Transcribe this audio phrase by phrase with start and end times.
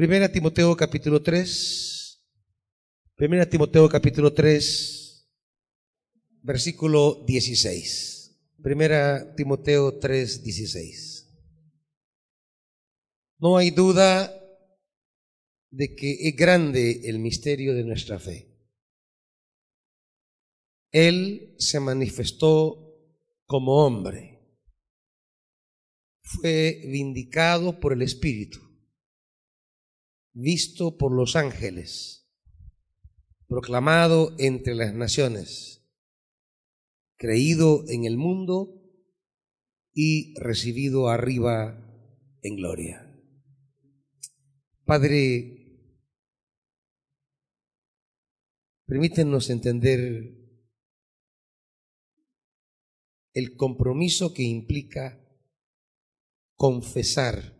[0.00, 2.26] Primera Timoteo capítulo 3.
[3.16, 5.30] Primera Timoteo capítulo 3,
[6.40, 8.56] versículo 16.
[8.62, 11.28] Primera Timoteo 3, 16.
[13.40, 14.34] No hay duda
[15.68, 18.56] de que es grande el misterio de nuestra fe.
[20.92, 22.96] Él se manifestó
[23.44, 24.48] como hombre.
[26.22, 28.69] Fue vindicado por el Espíritu,
[30.32, 32.28] visto por los ángeles,
[33.46, 35.82] proclamado entre las naciones,
[37.16, 38.80] creído en el mundo
[39.92, 41.86] y recibido arriba
[42.42, 43.06] en gloria.
[44.84, 45.60] Padre,
[48.86, 50.40] permítenos entender
[53.32, 55.24] el compromiso que implica
[56.56, 57.56] confesar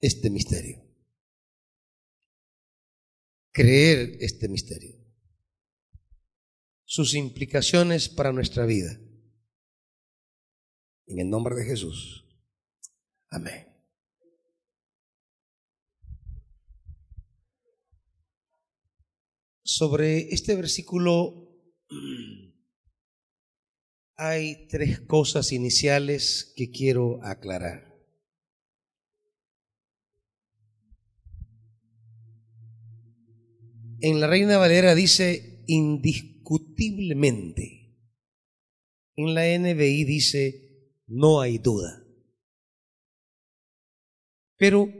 [0.00, 0.83] este misterio,
[3.54, 4.98] creer este misterio,
[6.84, 9.00] sus implicaciones para nuestra vida.
[11.06, 12.26] En el nombre de Jesús.
[13.30, 13.68] Amén.
[19.62, 21.48] Sobre este versículo
[24.16, 27.93] hay tres cosas iniciales que quiero aclarar.
[34.06, 37.96] En la Reina Valera dice indiscutiblemente.
[39.16, 42.04] En la NBI dice no hay duda.
[44.58, 44.92] Pero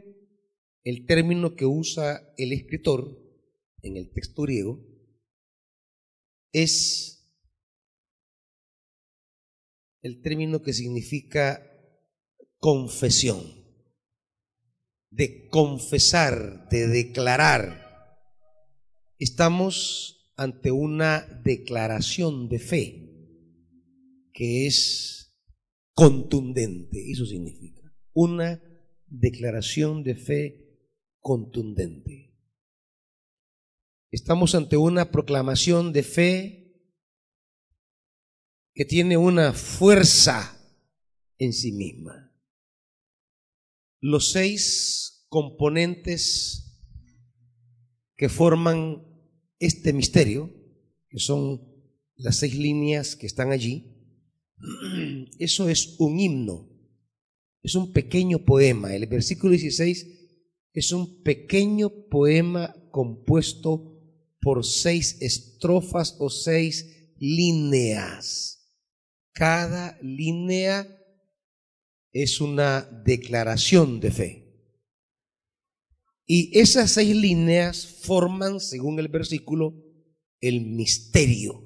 [0.84, 3.14] el término que usa el escritor
[3.82, 4.80] en el texto griego
[6.50, 7.30] es
[10.00, 11.62] el término que significa
[12.56, 13.42] confesión,
[15.10, 17.83] de confesar, de declarar.
[19.18, 23.00] Estamos ante una declaración de fe
[24.32, 25.40] que es
[25.94, 28.60] contundente, eso significa, una
[29.06, 30.80] declaración de fe
[31.20, 32.36] contundente.
[34.10, 36.64] Estamos ante una proclamación de fe
[38.74, 40.60] que tiene una fuerza
[41.38, 42.32] en sí misma.
[44.00, 46.73] Los seis componentes
[48.16, 49.02] que forman
[49.58, 50.52] este misterio,
[51.08, 51.60] que son
[52.16, 53.94] las seis líneas que están allí,
[55.38, 56.68] eso es un himno,
[57.62, 58.94] es un pequeño poema.
[58.94, 60.06] El versículo 16
[60.72, 63.94] es un pequeño poema compuesto
[64.40, 68.60] por seis estrofas o seis líneas.
[69.32, 70.86] Cada línea
[72.12, 74.43] es una declaración de fe.
[76.26, 79.74] Y esas seis líneas forman, según el versículo,
[80.40, 81.62] el misterio.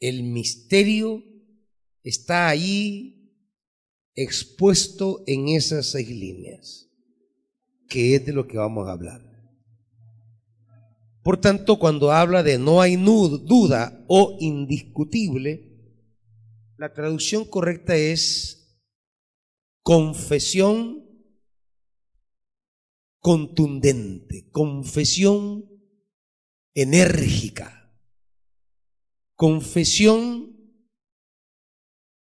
[0.00, 1.22] El misterio
[2.02, 3.32] está ahí
[4.14, 6.90] expuesto en esas seis líneas,
[7.88, 9.22] que es de lo que vamos a hablar.
[11.22, 15.66] Por tanto, cuando habla de no hay duda o indiscutible,
[16.76, 18.80] la traducción correcta es
[19.82, 21.05] confesión
[23.26, 25.68] contundente, confesión
[26.74, 27.92] enérgica,
[29.34, 30.56] confesión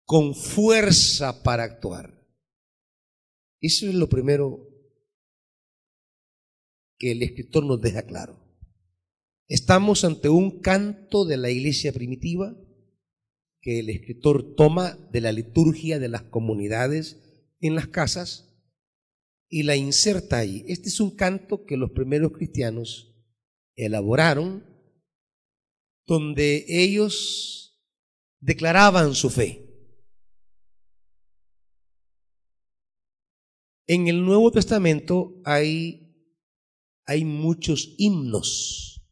[0.04, 2.22] con fuerza para actuar.
[3.62, 4.68] Eso es lo primero
[6.98, 8.38] que el escritor nos deja claro.
[9.48, 12.54] Estamos ante un canto de la iglesia primitiva
[13.62, 18.49] que el escritor toma de la liturgia de las comunidades en las casas
[19.50, 20.64] y la inserta ahí.
[20.66, 23.14] Este es un canto que los primeros cristianos
[23.76, 24.64] elaboraron,
[26.06, 27.84] donde ellos
[28.40, 29.66] declaraban su fe.
[33.86, 36.16] En el Nuevo Testamento hay,
[37.04, 39.04] hay muchos himnos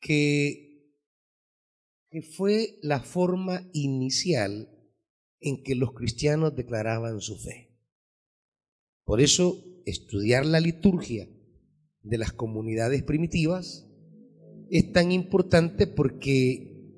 [0.00, 0.70] que
[2.10, 4.68] que fue la forma inicial
[5.40, 7.69] en que los cristianos declaraban su fe.
[9.10, 11.28] Por eso, estudiar la liturgia
[12.00, 13.88] de las comunidades primitivas
[14.70, 16.94] es tan importante porque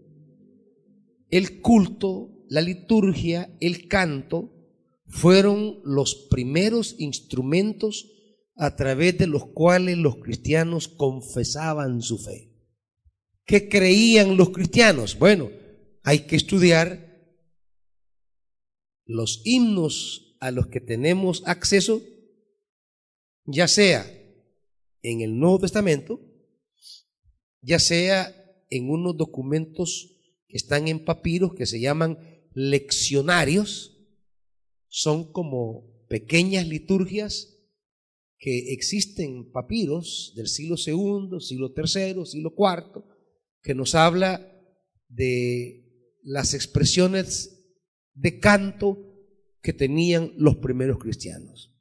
[1.31, 4.53] el culto, la liturgia, el canto
[5.07, 8.13] fueron los primeros instrumentos
[8.57, 12.53] a través de los cuales los cristianos confesaban su fe.
[13.47, 15.19] ¿Qué creían los cristianos?
[15.19, 15.49] Bueno,
[16.03, 17.11] hay que estudiar
[19.07, 22.03] los himnos a los que tenemos acceso,
[23.45, 24.05] ya sea
[25.01, 26.21] en el Nuevo Testamento,
[27.61, 28.35] ya sea
[28.69, 32.19] en unos documentos que están en papiros que se llaman
[32.55, 34.01] leccionarios,
[34.89, 37.57] son como pequeñas liturgias
[38.37, 43.05] que existen papiros del siglo II, siglo III, siglo IV,
[43.63, 44.61] que nos habla
[45.07, 47.79] de las expresiones
[48.15, 49.12] de canto
[49.63, 51.73] que tenían los primeros cristianos.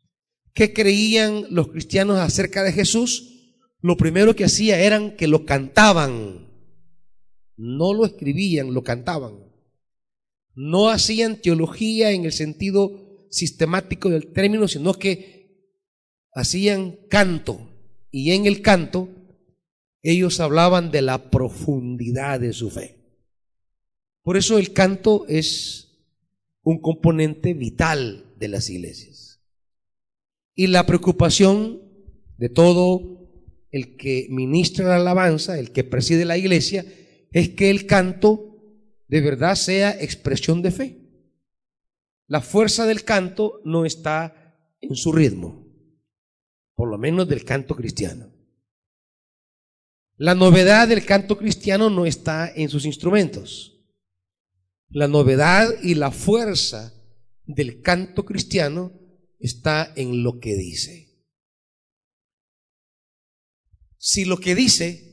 [0.53, 3.55] ¿Qué creían los cristianos acerca de Jesús?
[3.81, 6.47] Lo primero que hacía eran que lo cantaban.
[7.57, 9.39] No lo escribían, lo cantaban.
[10.53, 15.41] No hacían teología en el sentido sistemático del término, sino que
[16.33, 17.69] hacían canto.
[18.11, 19.09] Y en el canto
[20.03, 22.97] ellos hablaban de la profundidad de su fe.
[24.21, 25.90] Por eso el canto es
[26.63, 29.41] un componente vital de las iglesias.
[30.55, 31.81] Y la preocupación
[32.37, 33.29] de todo
[33.71, 36.85] el que ministra la alabanza, el que preside la iglesia,
[37.31, 38.57] es que el canto
[39.07, 41.01] de verdad sea expresión de fe.
[42.27, 45.67] La fuerza del canto no está en su ritmo,
[46.75, 48.31] por lo menos del canto cristiano.
[50.17, 53.70] La novedad del canto cristiano no está en sus instrumentos.
[54.91, 56.93] La novedad y la fuerza
[57.45, 58.91] del canto cristiano
[59.39, 61.11] está en lo que dice.
[63.97, 65.11] Si lo que dice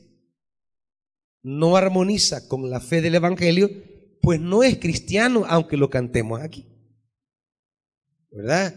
[1.41, 3.69] no armoniza con la fe del Evangelio,
[4.21, 6.67] pues no es cristiano, aunque lo cantemos aquí.
[8.31, 8.75] ¿Verdad?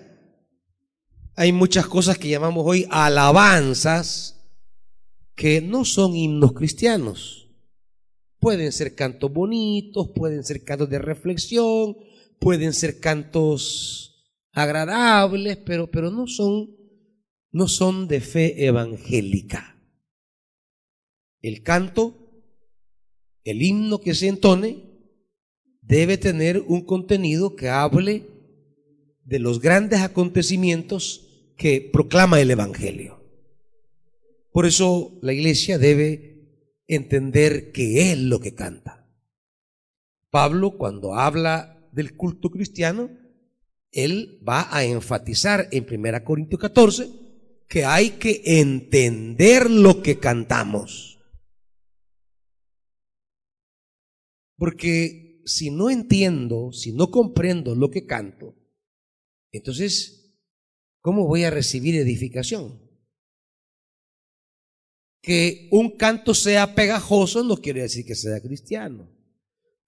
[1.35, 4.39] Hay muchas cosas que llamamos hoy alabanzas
[5.35, 7.42] que no son himnos cristianos.
[8.43, 11.97] Pueden ser cantos bonitos, pueden ser cantos de reflexión,
[12.41, 16.77] pueden ser cantos agradables, pero, pero no, son,
[17.53, 19.81] no son de fe evangélica.
[21.41, 22.43] El canto,
[23.45, 24.91] el himno que se entone,
[25.81, 28.27] debe tener un contenido que hable
[29.25, 33.23] de los grandes acontecimientos que proclama el Evangelio.
[34.51, 36.32] Por eso la iglesia debe
[36.87, 39.09] entender qué es lo que canta.
[40.31, 43.11] Pablo, cuando habla del culto cristiano,
[43.91, 47.11] él va a enfatizar en 1 Corintios 14
[47.69, 51.19] que hay que entender lo que cantamos.
[54.57, 58.55] Porque si no entiendo, si no comprendo lo que canto,
[59.51, 60.39] entonces,
[61.01, 62.92] ¿cómo voy a recibir edificación?
[65.23, 69.09] Que un canto sea pegajoso no quiere decir que sea cristiano.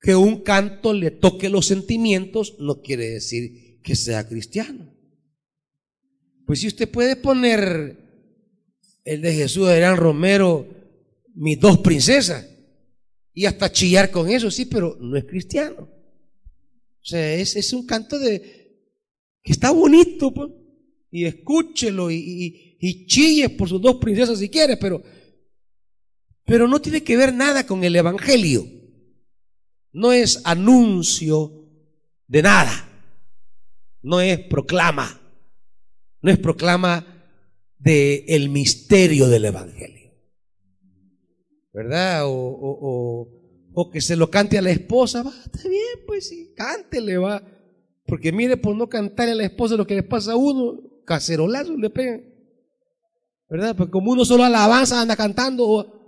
[0.01, 4.95] Que un canto le toque los sentimientos no quiere decir que sea cristiano.
[6.47, 7.99] Pues si usted puede poner
[9.05, 10.67] el de Jesús de Adrián Romero,
[11.35, 12.49] mis dos princesas,
[13.33, 15.89] y hasta chillar con eso, sí, pero no es cristiano.
[17.05, 18.79] O sea, es, un canto de
[19.43, 20.51] que está bonito, pues,
[21.11, 25.03] y escúchelo y, y chille por sus dos princesas si quiere, pero
[26.45, 28.67] pero no tiene que ver nada con el Evangelio.
[29.93, 31.53] No es anuncio
[32.27, 32.89] de nada.
[34.03, 35.21] No es proclama.
[36.21, 37.07] No es proclama
[37.79, 40.13] de el misterio del Evangelio.
[41.73, 42.27] ¿Verdad?
[42.27, 43.29] O,
[43.75, 45.23] o, que se lo cante a la esposa.
[45.23, 47.43] Va, está bien, pues sí, cántele, va.
[48.07, 51.77] Porque mire, por no cantar a la esposa lo que le pasa a uno, cacerolazo
[51.77, 52.25] le pegan.
[53.49, 53.75] ¿Verdad?
[53.77, 56.04] Porque como uno solo alabanza anda cantando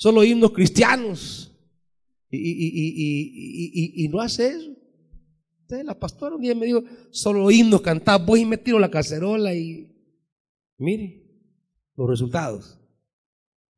[0.00, 1.54] solo himnos cristianos.
[2.30, 4.70] Y, no hace eso.
[5.62, 8.90] Entonces, la pastora un día me dijo, solo himnos cantar, voy y me tiro la
[8.90, 9.94] cacerola y
[10.78, 11.22] mire
[11.96, 12.78] los resultados.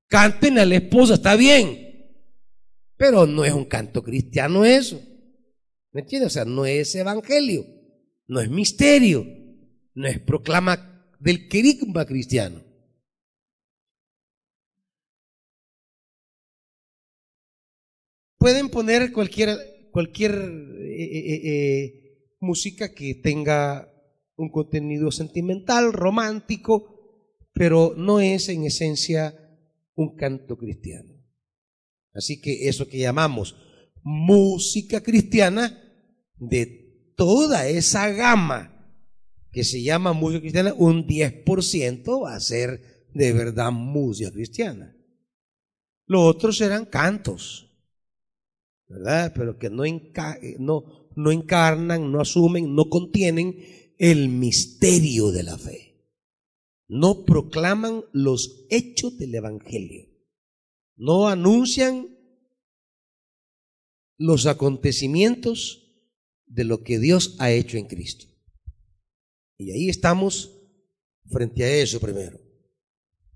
[0.06, 2.12] Canten a la esposa, está bien,
[2.96, 5.02] pero no es un canto cristiano eso.
[5.90, 6.28] ¿Me entiendes?
[6.28, 7.66] O sea, no es evangelio,
[8.28, 9.26] no es misterio,
[9.94, 12.71] no es proclama del querigma cristiano.
[18.42, 19.56] Pueden poner cualquier,
[19.92, 23.88] cualquier eh, eh, eh, música que tenga
[24.34, 29.32] un contenido sentimental, romántico, pero no es en esencia
[29.94, 31.24] un canto cristiano.
[32.14, 33.54] Así que eso que llamamos
[34.02, 35.78] música cristiana,
[36.34, 38.92] de toda esa gama
[39.52, 44.96] que se llama música cristiana, un 10% va a ser de verdad música cristiana.
[46.06, 47.68] Los otros serán cantos.
[49.34, 49.84] Pero que no,
[50.58, 53.56] no, no encarnan, no asumen, no contienen
[53.98, 55.92] el misterio de la fe.
[56.88, 60.08] No proclaman los hechos del Evangelio.
[60.96, 62.08] No anuncian
[64.18, 65.82] los acontecimientos
[66.46, 68.26] de lo que Dios ha hecho en Cristo.
[69.56, 70.52] Y ahí estamos
[71.26, 72.38] frente a eso primero.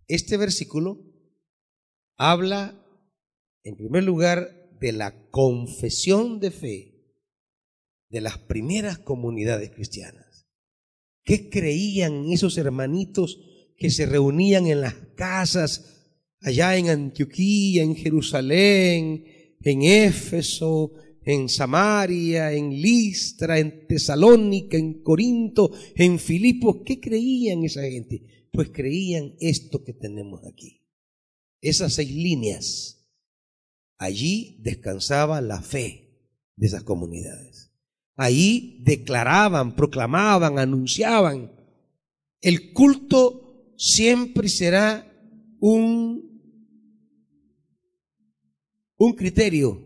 [0.07, 1.03] Este versículo
[2.17, 2.85] habla,
[3.63, 6.97] en primer lugar, de la confesión de fe
[8.09, 10.47] de las primeras comunidades cristianas.
[11.25, 13.40] ¿Qué creían esos hermanitos
[13.76, 15.97] que se reunían en las casas
[16.40, 19.25] allá en Antioquía, en Jerusalén,
[19.61, 20.92] en Éfeso,
[21.25, 26.78] en Samaria, en Listra, en Tesalónica, en Corinto, en Filipos.
[26.85, 28.49] ¿Qué creían esa gente?
[28.52, 30.83] Pues creían esto que tenemos aquí.
[31.61, 32.96] Esas seis líneas.
[33.99, 36.07] Allí descansaba la fe
[36.57, 37.73] de esas comunidades.
[38.17, 41.53] Allí declaraban, proclamaban, anunciaban.
[42.41, 45.12] El culto siempre será
[45.61, 46.41] un,
[48.97, 49.83] un criterio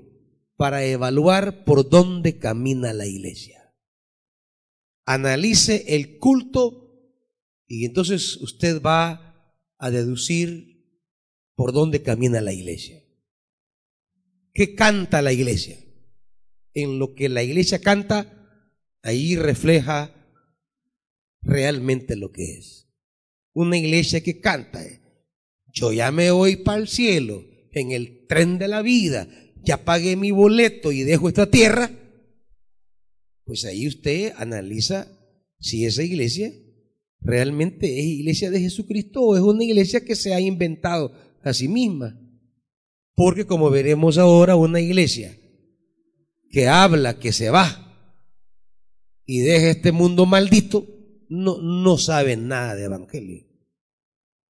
[0.56, 3.74] para evaluar por dónde camina la iglesia.
[5.06, 6.90] Analice el culto
[7.66, 10.86] y entonces usted va a deducir
[11.54, 12.99] por dónde camina la iglesia.
[14.52, 15.78] ¿Qué canta la iglesia?
[16.74, 18.66] En lo que la iglesia canta,
[19.02, 20.14] ahí refleja
[21.42, 22.88] realmente lo que es.
[23.52, 24.84] Una iglesia que canta,
[25.72, 29.28] yo ya me voy para el cielo en el tren de la vida,
[29.62, 31.90] ya pagué mi boleto y dejo esta tierra,
[33.44, 35.08] pues ahí usted analiza
[35.58, 36.52] si esa iglesia
[37.20, 41.68] realmente es iglesia de Jesucristo o es una iglesia que se ha inventado a sí
[41.68, 42.18] misma.
[43.14, 45.36] Porque como veremos ahora, una iglesia
[46.50, 47.86] que habla que se va
[49.24, 50.86] y deja este mundo maldito,
[51.28, 53.46] no, no sabe nada de evangelio.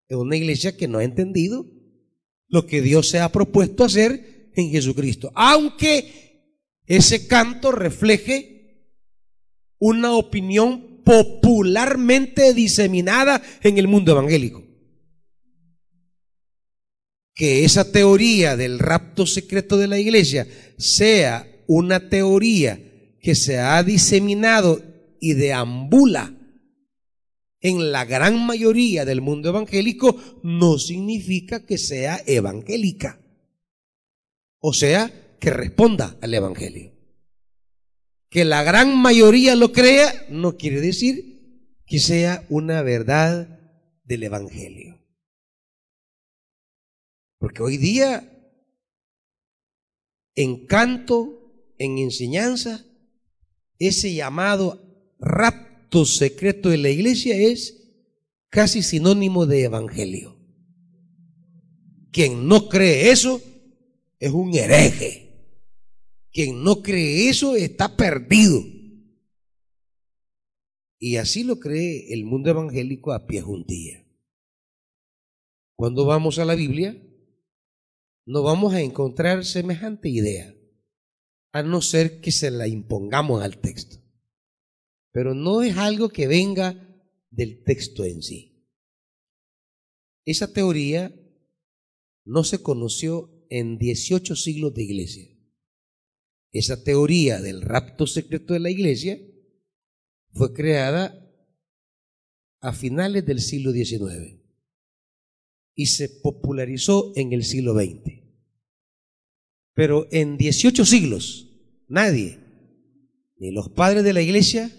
[0.08, 1.66] Es una iglesia que no ha entendido
[2.48, 5.30] lo que Dios se ha propuesto hacer en Jesucristo.
[5.34, 6.30] Aunque
[6.86, 8.60] ese canto refleje
[9.78, 14.69] una opinión popularmente diseminada en el mundo evangélico.
[17.40, 22.78] Que esa teoría del rapto secreto de la iglesia sea una teoría
[23.22, 24.82] que se ha diseminado
[25.22, 26.34] y deambula
[27.62, 33.18] en la gran mayoría del mundo evangélico, no significa que sea evangélica.
[34.58, 36.92] O sea, que responda al Evangelio.
[38.28, 43.58] Que la gran mayoría lo crea no quiere decir que sea una verdad
[44.04, 44.99] del Evangelio.
[47.40, 48.30] Porque hoy día,
[50.34, 52.84] en canto, en enseñanza,
[53.78, 57.94] ese llamado rapto secreto de la iglesia es
[58.50, 60.36] casi sinónimo de evangelio.
[62.12, 63.40] Quien no cree eso
[64.18, 65.30] es un hereje.
[66.30, 68.62] Quien no cree eso está perdido.
[70.98, 74.04] Y así lo cree el mundo evangélico a pie juntilla.
[75.74, 77.06] Cuando vamos a la Biblia,
[78.26, 80.54] no vamos a encontrar semejante idea,
[81.52, 83.96] a no ser que se la impongamos al texto.
[85.12, 86.86] Pero no es algo que venga
[87.30, 88.68] del texto en sí.
[90.24, 91.12] Esa teoría
[92.24, 95.36] no se conoció en 18 siglos de iglesia.
[96.52, 99.18] Esa teoría del rapto secreto de la iglesia
[100.32, 101.16] fue creada
[102.60, 104.39] a finales del siglo XIX
[105.80, 108.22] y se popularizó en el siglo XX.
[109.72, 111.58] Pero en 18 siglos,
[111.88, 112.38] nadie,
[113.38, 114.70] ni los padres de la iglesia,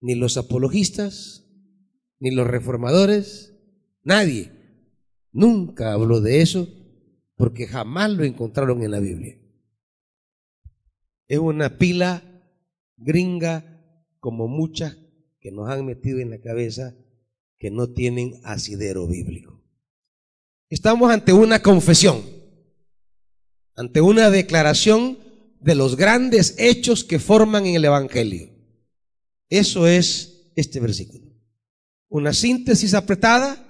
[0.00, 1.46] ni los apologistas,
[2.18, 3.54] ni los reformadores,
[4.02, 4.50] nadie
[5.30, 6.66] nunca habló de eso
[7.36, 9.38] porque jamás lo encontraron en la Biblia.
[11.28, 12.24] Es una pila
[12.96, 13.80] gringa
[14.18, 14.98] como muchas
[15.38, 16.96] que nos han metido en la cabeza
[17.60, 19.62] que no tienen asidero bíblico.
[20.68, 22.24] Estamos ante una confesión,
[23.76, 25.18] ante una declaración
[25.60, 28.50] de los grandes hechos que forman en el Evangelio.
[29.50, 31.26] Eso es este versículo.
[32.08, 33.66] Una síntesis apretada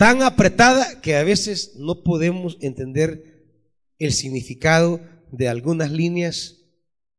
[0.00, 3.44] tan apretada que a veces no podemos entender
[3.98, 4.98] el significado
[5.30, 6.56] de algunas líneas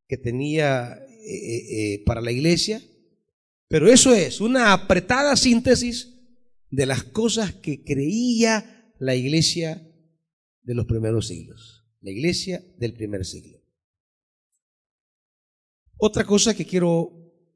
[0.07, 2.81] que tenía eh, eh, eh, para la iglesia.
[3.71, 6.19] Pero eso es una apretada síntesis
[6.69, 9.81] de las cosas que creía la iglesia
[10.61, 13.59] de los primeros siglos, la iglesia del primer siglo.
[15.95, 17.13] Otra cosa que quiero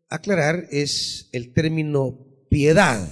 [0.08, 3.10] aclarar es el término piedad,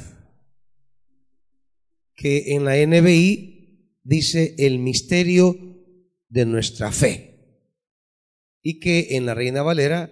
[2.15, 5.57] que en la NBI dice el misterio
[6.29, 7.67] de nuestra fe,
[8.61, 10.09] y que en la Reina Valera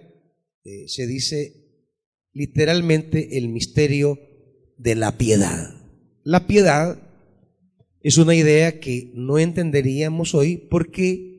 [0.62, 1.61] eh, se dice
[2.32, 4.18] literalmente el misterio
[4.78, 5.74] de la piedad.
[6.24, 6.98] La piedad
[8.00, 11.32] es una idea que no entenderíamos hoy porque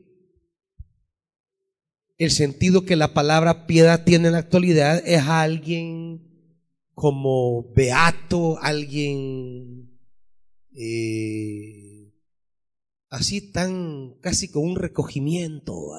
[2.16, 6.30] el sentido que la palabra piedad tiene en la actualidad es alguien
[6.94, 9.98] como beato, alguien
[10.76, 12.14] eh,
[13.10, 15.92] así tan casi con un recogimiento.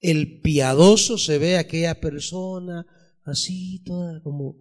[0.00, 2.86] El piadoso se ve aquella persona
[3.24, 4.56] así toda como,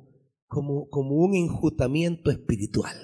[0.47, 2.97] como, como un enjutamiento espiritual.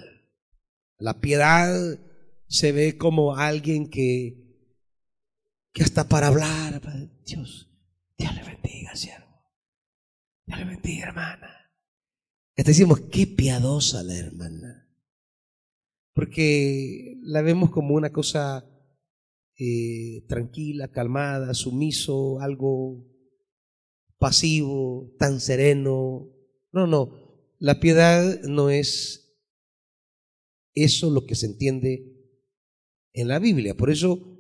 [0.98, 2.00] La piedad
[2.48, 4.48] se ve como alguien que
[5.78, 6.82] que hasta para hablar,
[7.24, 7.70] Dios,
[8.18, 9.28] Dios le bendiga, siervo.
[10.48, 11.72] Dios le bendiga, hermana.
[12.58, 14.90] Hasta decimos, qué piadosa la hermana.
[16.14, 18.66] Porque la vemos como una cosa
[19.56, 23.07] eh, tranquila, calmada, sumiso, algo
[24.18, 26.30] pasivo, tan sereno.
[26.72, 27.28] No, no,
[27.60, 29.36] la piedad no es
[30.74, 32.18] eso lo que se entiende
[33.14, 33.76] en la Biblia.
[33.76, 34.38] Por eso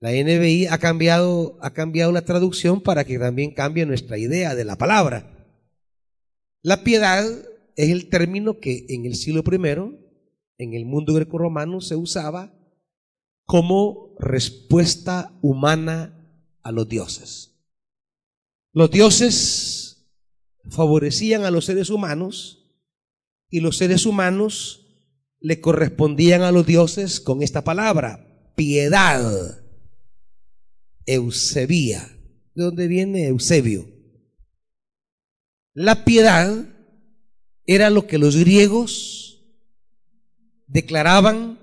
[0.00, 4.64] la NBI ha cambiado, ha cambiado la traducción para que también cambie nuestra idea de
[4.64, 5.30] la palabra.
[6.62, 7.24] La piedad
[7.76, 9.98] es el término que en el siglo I,
[10.58, 12.54] en el mundo greco-romano, se usaba
[13.44, 16.20] como respuesta humana
[16.62, 17.53] a los dioses.
[18.74, 20.04] Los dioses
[20.68, 22.74] favorecían a los seres humanos
[23.48, 24.84] y los seres humanos
[25.38, 29.62] le correspondían a los dioses con esta palabra, piedad.
[31.06, 32.18] Eusebia.
[32.54, 33.86] ¿De dónde viene Eusebio?
[35.72, 36.66] La piedad
[37.66, 39.40] era lo que los griegos
[40.66, 41.60] declaraban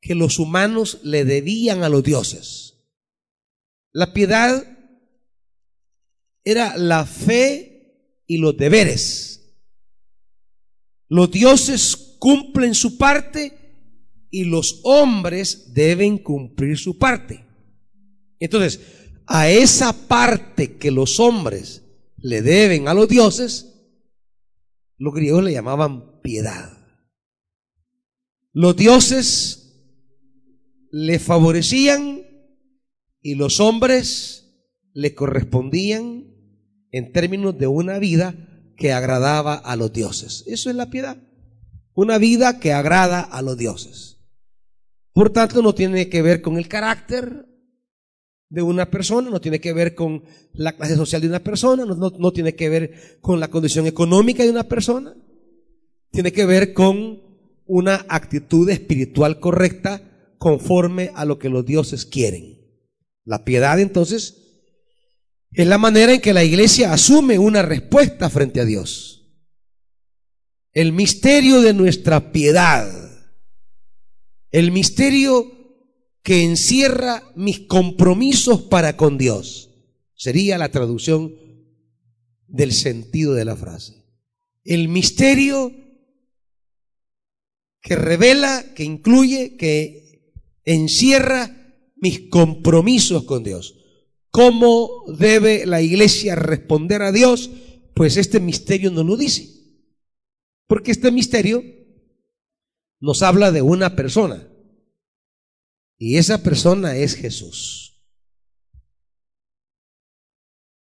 [0.00, 2.74] que los humanos le debían a los dioses.
[3.92, 4.71] La piedad
[6.44, 9.56] era la fe y los deberes.
[11.08, 13.58] Los dioses cumplen su parte
[14.30, 17.44] y los hombres deben cumplir su parte.
[18.40, 18.80] Entonces,
[19.26, 21.82] a esa parte que los hombres
[22.16, 23.72] le deben a los dioses,
[24.96, 26.78] los griegos le llamaban piedad.
[28.52, 29.62] Los dioses
[30.90, 32.22] le favorecían
[33.20, 34.42] y los hombres
[34.92, 36.31] le correspondían
[36.92, 38.34] en términos de una vida
[38.76, 40.44] que agradaba a los dioses.
[40.46, 41.16] Eso es la piedad.
[41.94, 44.18] Una vida que agrada a los dioses.
[45.12, 47.46] Por tanto, no tiene que ver con el carácter,
[48.52, 52.32] de una persona, no tiene que ver con la clase social de una persona, no,
[52.32, 55.16] tiene que ver con la condición económica de una persona,
[56.10, 57.22] tiene que ver con
[57.64, 62.58] una actitud espiritual correcta conforme a lo que los dioses quieren.
[63.24, 64.41] La piedad entonces
[65.52, 69.30] es la manera en que la iglesia asume una respuesta frente a Dios.
[70.72, 72.90] El misterio de nuestra piedad,
[74.50, 75.62] el misterio
[76.22, 79.70] que encierra mis compromisos para con Dios.
[80.14, 81.34] Sería la traducción
[82.46, 84.04] del sentido de la frase.
[84.64, 85.72] El misterio
[87.80, 90.32] que revela, que incluye, que
[90.64, 93.81] encierra mis compromisos con Dios.
[94.32, 97.50] ¿Cómo debe la iglesia responder a Dios?
[97.94, 99.46] Pues este misterio no lo dice.
[100.66, 101.62] Porque este misterio
[102.98, 104.48] nos habla de una persona.
[105.98, 108.02] Y esa persona es Jesús.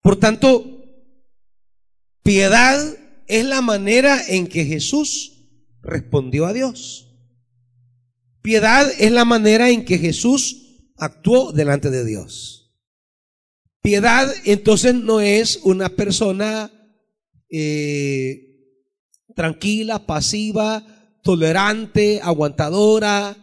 [0.02, 0.84] Por tanto,
[2.24, 5.48] piedad es la manera en que Jesús
[5.82, 7.18] respondió a Dios.
[8.42, 12.67] Piedad es la manera en que Jesús actuó delante de Dios.
[13.88, 16.70] Piedad entonces no es una persona
[17.50, 18.36] eh,
[19.34, 20.84] tranquila, pasiva,
[21.24, 23.38] tolerante, aguantadora,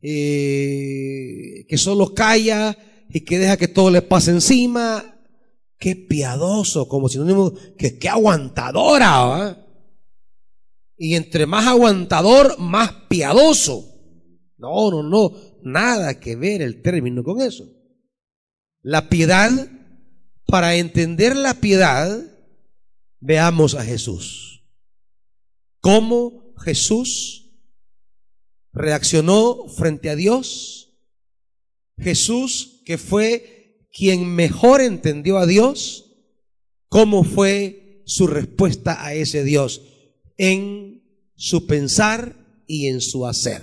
[0.00, 2.78] eh, que solo calla
[3.10, 5.20] y que deja que todo le pase encima.
[5.80, 9.66] Qué piadoso, como sinónimo, que qué aguantadora.
[10.96, 13.84] Y entre más aguantador, más piadoso.
[14.58, 15.32] No, no, no,
[15.64, 17.81] nada que ver el término con eso.
[18.82, 19.50] La piedad,
[20.46, 22.20] para entender la piedad,
[23.20, 24.64] veamos a Jesús.
[25.80, 27.42] Cómo Jesús
[28.72, 30.94] reaccionó frente a Dios.
[31.98, 36.12] Jesús, que fue quien mejor entendió a Dios,
[36.88, 39.82] cómo fue su respuesta a ese Dios
[40.36, 41.04] en
[41.36, 43.62] su pensar y en su hacer.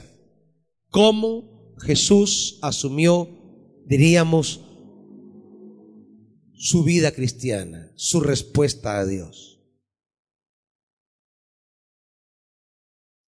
[0.90, 3.30] Cómo Jesús asumió,
[3.86, 4.62] diríamos,
[6.60, 9.62] su vida cristiana, su respuesta a Dios.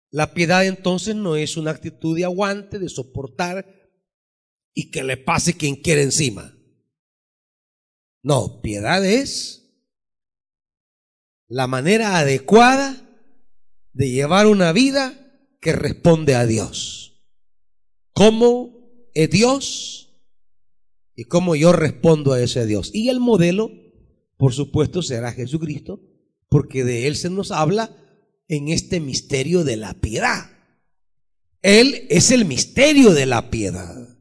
[0.10, 3.92] La piedad entonces no es una actitud de aguante, de soportar
[4.74, 6.58] y que le pase quien quiere encima.
[8.24, 9.70] No, piedad es
[11.50, 13.06] la manera adecuada
[13.92, 15.14] de llevar una vida
[15.60, 17.22] que responde a Dios.
[18.14, 20.09] ¿Cómo es Dios?
[21.20, 22.92] Y cómo yo respondo a ese Dios.
[22.94, 23.74] Y el modelo,
[24.38, 26.00] por supuesto, será Jesucristo,
[26.48, 27.94] porque de Él se nos habla
[28.48, 30.50] en este misterio de la piedad.
[31.62, 34.18] Él es el misterio de la piedad.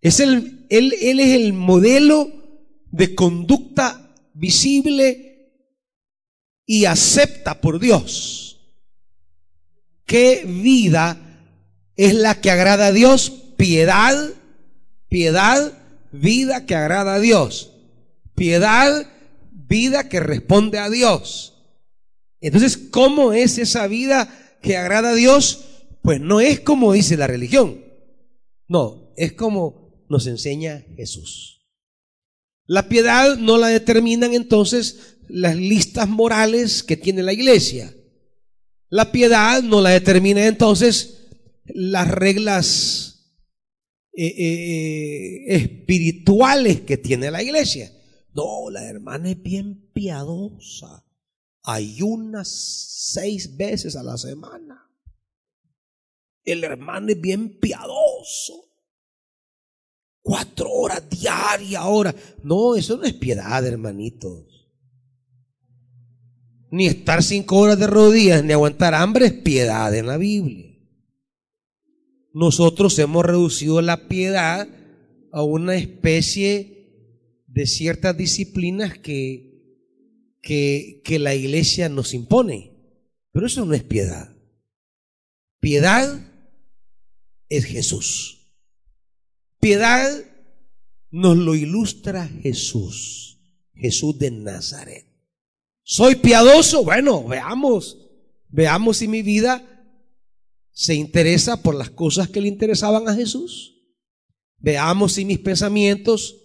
[0.00, 2.32] Es el, él, él es el modelo
[2.90, 5.52] de conducta visible
[6.64, 8.74] y acepta por Dios.
[10.06, 11.20] ¿Qué vida
[11.94, 13.28] es la que agrada a Dios?
[13.58, 14.30] Piedad,
[15.10, 15.82] piedad,
[16.18, 17.72] vida que agrada a Dios.
[18.34, 19.06] Piedad,
[19.50, 21.54] vida que responde a Dios.
[22.40, 24.28] Entonces, ¿cómo es esa vida
[24.62, 25.64] que agrada a Dios?
[26.02, 27.84] Pues no es como dice la religión.
[28.68, 31.66] No, es como nos enseña Jesús.
[32.66, 37.94] La piedad no la determinan entonces las listas morales que tiene la iglesia.
[38.88, 41.26] La piedad no la determina entonces
[41.64, 43.15] las reglas
[44.16, 47.92] eh, eh, espirituales que tiene la iglesia.
[48.32, 51.04] No, la hermana es bien piadosa.
[51.62, 54.90] Ayunas seis veces a la semana.
[56.44, 58.66] El hermano es bien piadoso
[60.26, 62.14] cuatro horas diarias ahora.
[62.42, 64.66] No, eso no es piedad, hermanitos.
[66.70, 70.75] Ni estar cinco horas de rodillas, ni aguantar hambre es piedad en la Biblia.
[72.36, 74.68] Nosotros hemos reducido la piedad
[75.32, 79.80] a una especie de ciertas disciplinas que,
[80.42, 82.72] que, la iglesia nos impone.
[83.32, 84.36] Pero eso no es piedad.
[85.60, 86.30] Piedad
[87.48, 88.52] es Jesús.
[89.58, 90.06] Piedad
[91.10, 93.40] nos lo ilustra Jesús,
[93.72, 95.06] Jesús de Nazaret.
[95.82, 96.84] ¿Soy piadoso?
[96.84, 97.96] Bueno, veamos,
[98.50, 99.75] veamos si mi vida
[100.78, 103.80] se interesa por las cosas que le interesaban a Jesús.
[104.58, 106.36] Veamos si mis pensamientos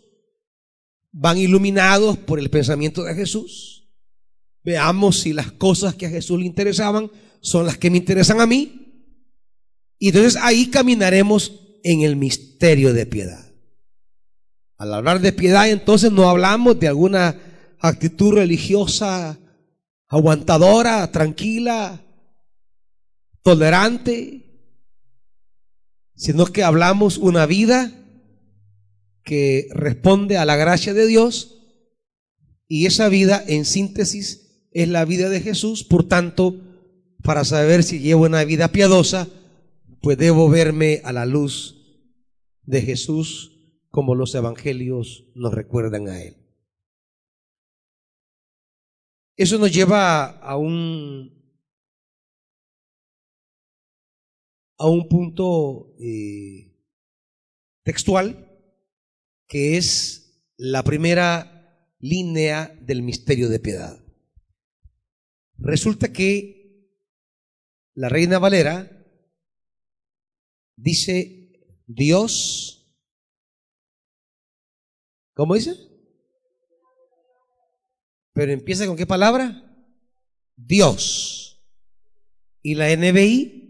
[1.12, 3.92] van iluminados por el pensamiento de Jesús.
[4.64, 8.46] Veamos si las cosas que a Jesús le interesaban son las que me interesan a
[8.48, 9.10] mí.
[10.00, 13.52] Y entonces ahí caminaremos en el misterio de piedad.
[14.78, 17.38] Al hablar de piedad, entonces no hablamos de alguna
[17.80, 19.38] actitud religiosa
[20.08, 22.02] aguantadora, tranquila,
[23.44, 24.42] tolerante,
[26.16, 27.92] sino que hablamos una vida
[29.24, 31.58] que responde a la gracia de Dios
[32.68, 36.56] y esa vida en síntesis es la vida de Jesús, por tanto,
[37.24, 39.28] para saber si llevo una vida piadosa,
[40.02, 41.78] pues debo verme a la luz
[42.64, 43.52] de Jesús
[43.90, 46.38] como los evangelios nos recuerdan a Él.
[49.36, 51.41] Eso nos lleva a un,
[54.82, 56.76] a un punto eh,
[57.84, 58.52] textual
[59.48, 64.04] que es la primera línea del misterio de piedad.
[65.60, 66.90] Resulta que
[67.94, 69.06] la reina Valera
[70.76, 72.92] dice Dios.
[75.36, 75.76] ¿Cómo dice?
[78.34, 79.64] Pero empieza con qué palabra?
[80.56, 81.64] Dios.
[82.64, 83.62] Y la NBI,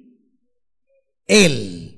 [1.31, 1.97] Él.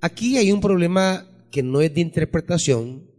[0.00, 3.10] Aquí hay un problema que no es de interpretación,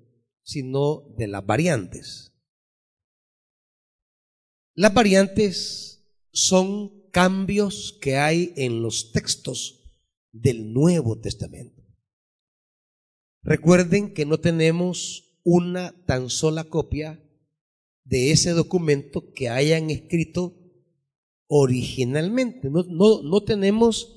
[0.43, 2.31] sino de las variantes.
[4.75, 9.81] Las variantes son cambios que hay en los textos
[10.31, 11.83] del Nuevo Testamento.
[13.43, 17.21] Recuerden que no tenemos una tan sola copia
[18.05, 20.55] de ese documento que hayan escrito
[21.47, 22.69] originalmente.
[22.69, 22.83] No,
[23.21, 24.15] no, tenemos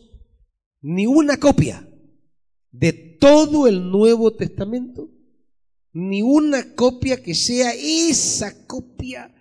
[0.82, 1.88] ni una copia
[2.70, 5.10] de todo el Nuevo Testamento,
[5.92, 9.32] ni una copia que sea esa copia,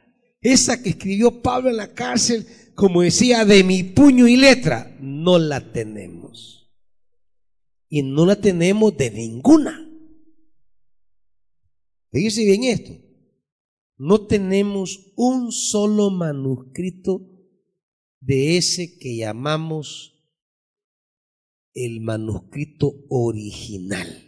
[0.42, 4.96] esa que escribió Pablo en la cárcel, como decía, de mi puño y letra.
[5.00, 6.62] No la tenemos
[7.92, 9.88] y no la tenemos de ninguna.
[12.12, 12.94] Fíjense bien esto.
[13.98, 17.22] no tenemos un solo manuscrito
[18.20, 20.11] de ese que llamamos
[21.74, 24.28] el manuscrito original.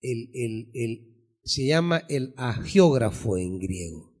[0.00, 4.14] El, se llama el agiógrafo en griego,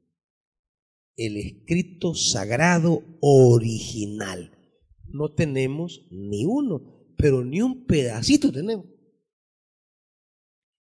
[1.16, 4.52] el escrito sagrado original.
[5.10, 8.86] No tenemos ni uno, pero ni un pedacito tenemos.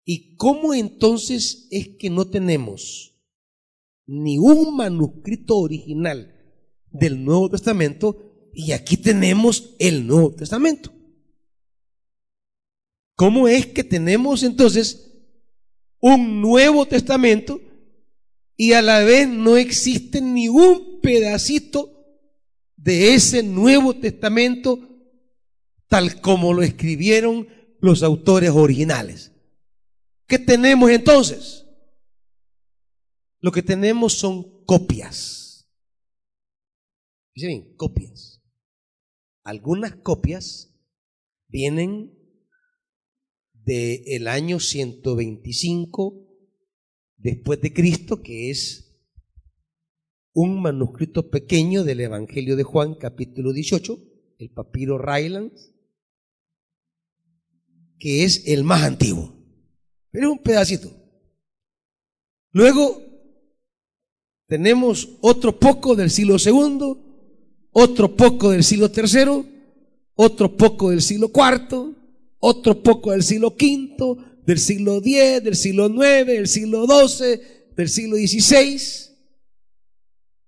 [0.04, 3.12] ¿Y cómo entonces es que no tenemos
[4.06, 6.32] ni un manuscrito original
[6.92, 10.90] del Nuevo Testamento y aquí tenemos el Nuevo Testamento?
[13.14, 15.12] ¿Cómo es que tenemos entonces
[16.00, 17.60] un Nuevo Testamento
[18.56, 22.02] y a la vez no existe ni un pedacito
[22.76, 24.80] de ese Nuevo Testamento
[25.86, 27.48] tal como lo escribieron
[27.80, 29.32] los autores originales?
[30.26, 31.66] ¿Qué tenemos entonces?
[33.40, 35.68] Lo que tenemos son copias.
[37.34, 38.35] Dicen copias.
[39.46, 40.76] Algunas copias
[41.46, 42.18] vienen
[43.52, 46.26] del año 125
[47.16, 48.92] después de Cristo, que es
[50.32, 53.96] un manuscrito pequeño del Evangelio de Juan, capítulo 18,
[54.38, 55.72] el papiro Rylands,
[58.00, 59.32] que es el más antiguo.
[60.10, 60.90] Pero es un pedacito.
[62.50, 63.00] Luego
[64.48, 67.05] tenemos otro poco del siglo segundo,
[67.78, 69.44] otro poco del siglo tercero,
[70.14, 71.94] otro poco del siglo cuarto,
[72.38, 77.90] otro poco del siglo quinto, del siglo diez, del siglo nueve, del siglo doce, del
[77.90, 79.12] siglo dieciséis.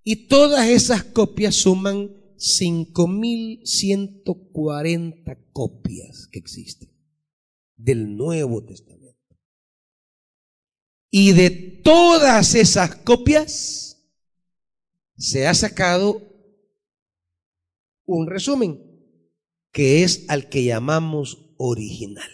[0.02, 6.88] Y todas esas copias suman 5.140 copias que existen
[7.76, 9.36] del Nuevo Testamento.
[11.10, 13.98] Y de todas esas copias
[15.18, 16.27] se ha sacado
[18.08, 18.82] un resumen,
[19.70, 22.30] que es al que llamamos original.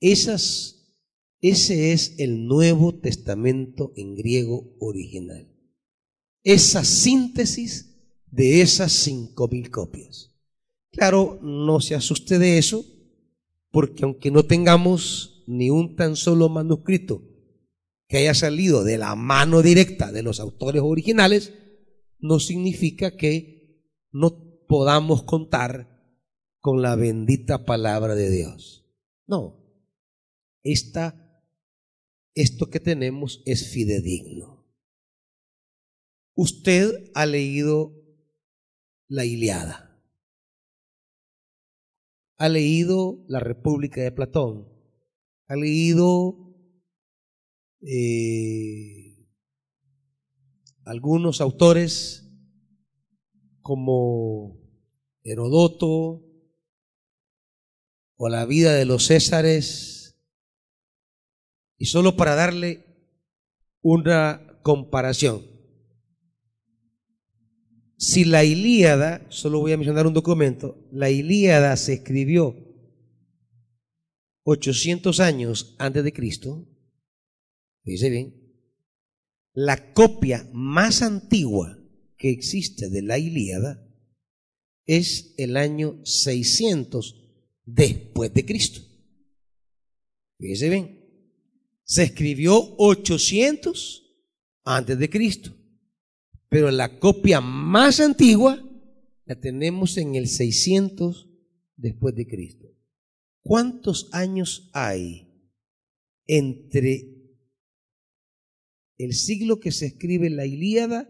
[0.00, 0.98] Esas,
[1.40, 5.48] ese es el Nuevo Testamento en griego original.
[6.42, 7.94] Esa síntesis
[8.26, 10.34] de esas cinco mil copias.
[10.90, 12.84] Claro, no se asuste de eso,
[13.70, 17.22] porque aunque no tengamos ni un tan solo manuscrito
[18.08, 21.52] que haya salido de la mano directa de los autores originales,
[22.24, 26.02] no significa que no podamos contar
[26.58, 28.90] con la bendita palabra de Dios.
[29.26, 29.62] No,
[30.62, 31.42] esta,
[32.34, 34.66] esto que tenemos es fidedigno.
[36.34, 37.92] Usted ha leído
[39.06, 40.02] la Iliada,
[42.38, 44.66] ha leído la República de Platón,
[45.46, 46.56] ha leído
[47.82, 49.03] eh,
[50.84, 52.28] algunos autores
[53.60, 54.60] como
[55.22, 56.22] Herodoto
[58.16, 60.16] o la vida de los Césares,
[61.76, 62.84] y solo para darle
[63.82, 65.42] una comparación.
[67.96, 72.54] Si la Ilíada, solo voy a mencionar un documento, la Ilíada se escribió
[74.44, 76.68] 800 años antes de Cristo,
[77.82, 78.43] dice bien,
[79.54, 81.78] la copia más antigua
[82.18, 83.88] que existe de la Ilíada
[84.84, 87.24] es el año 600
[87.64, 88.80] después de Cristo.
[90.38, 91.00] Fíjese bien,
[91.84, 94.02] se escribió 800
[94.64, 95.54] antes de Cristo,
[96.48, 98.62] pero la copia más antigua
[99.24, 101.28] la tenemos en el 600
[101.76, 102.68] después de Cristo.
[103.42, 105.30] ¿Cuántos años hay
[106.26, 107.13] entre
[108.98, 111.08] el siglo que se escribe la Ilíada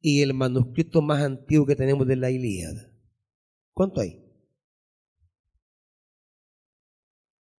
[0.00, 2.92] y el manuscrito más antiguo que tenemos de la Ilíada?
[3.72, 4.22] ¿Cuánto hay?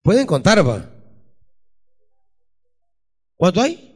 [0.03, 0.93] Pueden contar, va.
[3.35, 3.93] ¿Cuánto hay?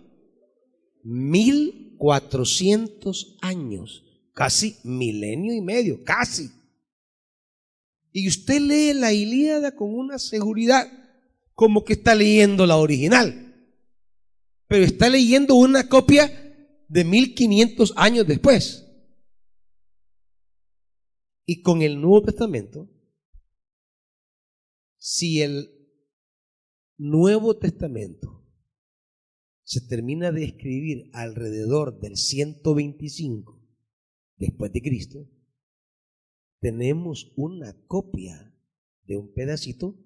[1.02, 6.50] Mil cuatrocientos años, casi milenio y medio, casi.
[8.12, 10.90] Y usted lee la Ilíada con una seguridad
[11.54, 13.49] como que está leyendo la original.
[14.70, 16.30] Pero está leyendo una copia
[16.88, 18.86] de 1500 años después.
[21.44, 22.88] Y con el Nuevo Testamento,
[24.96, 25.72] si el
[26.98, 28.48] Nuevo Testamento
[29.64, 33.60] se termina de escribir alrededor del 125
[34.36, 35.28] después de Cristo,
[36.60, 38.56] tenemos una copia
[39.02, 39.98] de un pedacito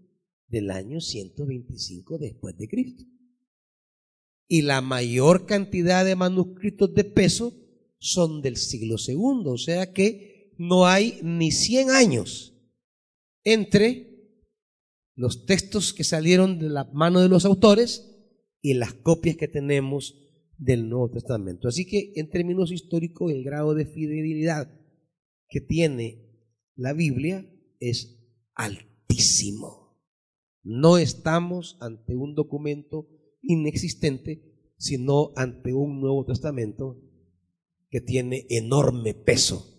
[0.47, 3.05] del año 125 después de Cristo.
[4.47, 7.55] Y la mayor cantidad de manuscritos de peso
[7.99, 12.55] son del siglo segundo, o sea que no hay ni 100 años
[13.43, 14.15] entre
[15.17, 18.11] los textos que salieron de la mano de los autores
[18.61, 20.21] y las copias que tenemos
[20.59, 21.69] del Nuevo Testamento.
[21.69, 24.71] Así que en términos históricos el grado de fidelidad
[25.49, 26.25] que tiene
[26.75, 27.47] la Biblia
[27.81, 28.19] es
[28.55, 29.99] altísimo.
[30.63, 33.09] No estamos ante un documento
[33.47, 37.01] inexistente, sino ante un Nuevo Testamento
[37.91, 39.71] que tiene enorme peso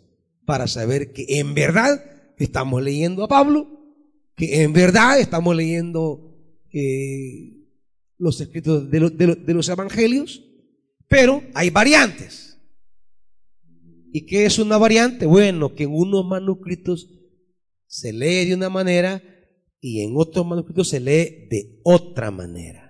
[0.46, 2.04] para saber que en verdad
[2.38, 3.68] estamos leyendo a Pablo,
[4.36, 6.38] que en verdad estamos leyendo
[6.72, 7.66] eh,
[8.18, 10.44] los escritos de, de los evangelios,
[11.08, 12.58] pero hay variantes.
[14.12, 15.26] ¿Y qué es una variante?
[15.26, 17.10] Bueno, que en unos manuscritos
[17.86, 19.22] se lee de una manera
[19.82, 22.85] y en otros manuscritos se lee de otra manera.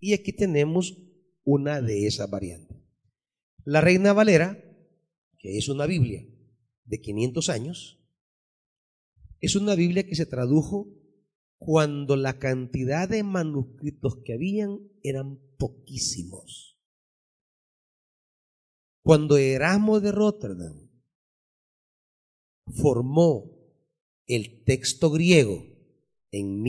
[0.00, 0.96] Y aquí tenemos
[1.44, 2.78] una de esas variantes.
[3.64, 4.58] La Reina Valera,
[5.38, 6.26] que es una Biblia
[6.84, 8.00] de 500 años,
[9.40, 10.88] es una Biblia que se tradujo
[11.58, 16.78] cuando la cantidad de manuscritos que habían eran poquísimos.
[19.02, 20.90] Cuando Erasmo de Rotterdam
[22.66, 23.50] formó
[24.26, 25.66] el texto griego
[26.30, 26.62] en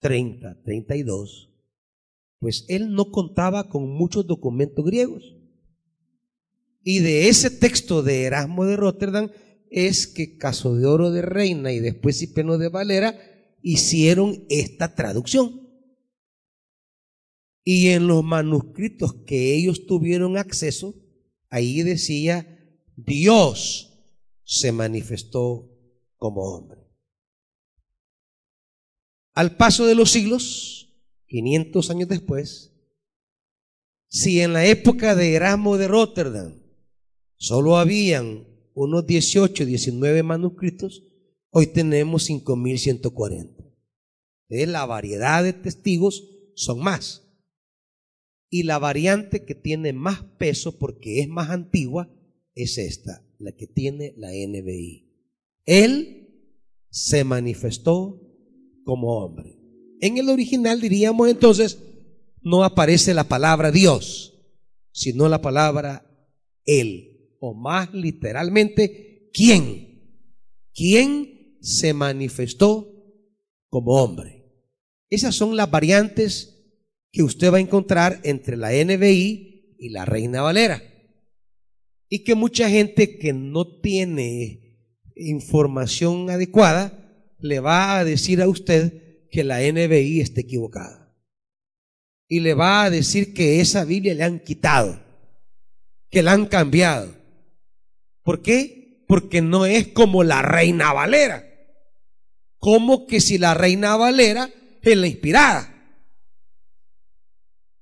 [0.00, 1.50] 1530, 32,
[2.38, 5.36] pues él no contaba con muchos documentos griegos.
[6.82, 9.30] Y de ese texto de Erasmo de Rotterdam
[9.70, 13.18] es que Caso de Oro de Reina y después Cipeno de Valera
[13.62, 15.68] hicieron esta traducción.
[17.64, 20.94] Y en los manuscritos que ellos tuvieron acceso,
[21.50, 22.46] ahí decía,
[22.96, 23.88] Dios
[24.44, 25.70] se manifestó
[26.16, 26.87] como hombre.
[29.38, 30.98] Al paso de los siglos,
[31.28, 32.72] 500 años después,
[34.08, 36.60] si en la época de Erasmo de Rotterdam
[37.36, 41.04] solo habían unos 18, 19 manuscritos,
[41.50, 43.62] hoy tenemos 5140.
[44.48, 46.24] La variedad de testigos
[46.56, 47.22] son más.
[48.50, 52.12] Y la variante que tiene más peso porque es más antigua
[52.56, 55.12] es esta, la que tiene la NBI.
[55.64, 56.58] Él
[56.90, 58.24] se manifestó
[58.88, 59.60] como hombre.
[60.00, 61.78] En el original diríamos entonces,
[62.40, 64.48] no aparece la palabra Dios,
[64.92, 66.10] sino la palabra
[66.64, 70.24] Él, o más literalmente, ¿quién?
[70.72, 72.90] ¿Quién se manifestó
[73.68, 74.46] como hombre?
[75.10, 76.80] Esas son las variantes
[77.12, 80.82] que usted va a encontrar entre la NBI y la Reina Valera.
[82.08, 84.78] Y que mucha gente que no tiene
[85.14, 86.97] información adecuada
[87.38, 91.14] le va a decir a usted que la NBI esté equivocada.
[92.28, 95.00] Y le va a decir que esa Biblia le han quitado,
[96.10, 97.14] que la han cambiado.
[98.22, 99.04] ¿Por qué?
[99.08, 101.44] Porque no es como la Reina Valera.
[102.58, 104.50] Como que si la Reina Valera
[104.82, 105.74] es la inspirada.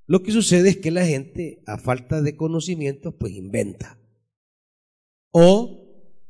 [0.06, 3.98] Lo que sucede es que la gente, a falta de conocimiento, pues inventa.
[5.32, 5.82] O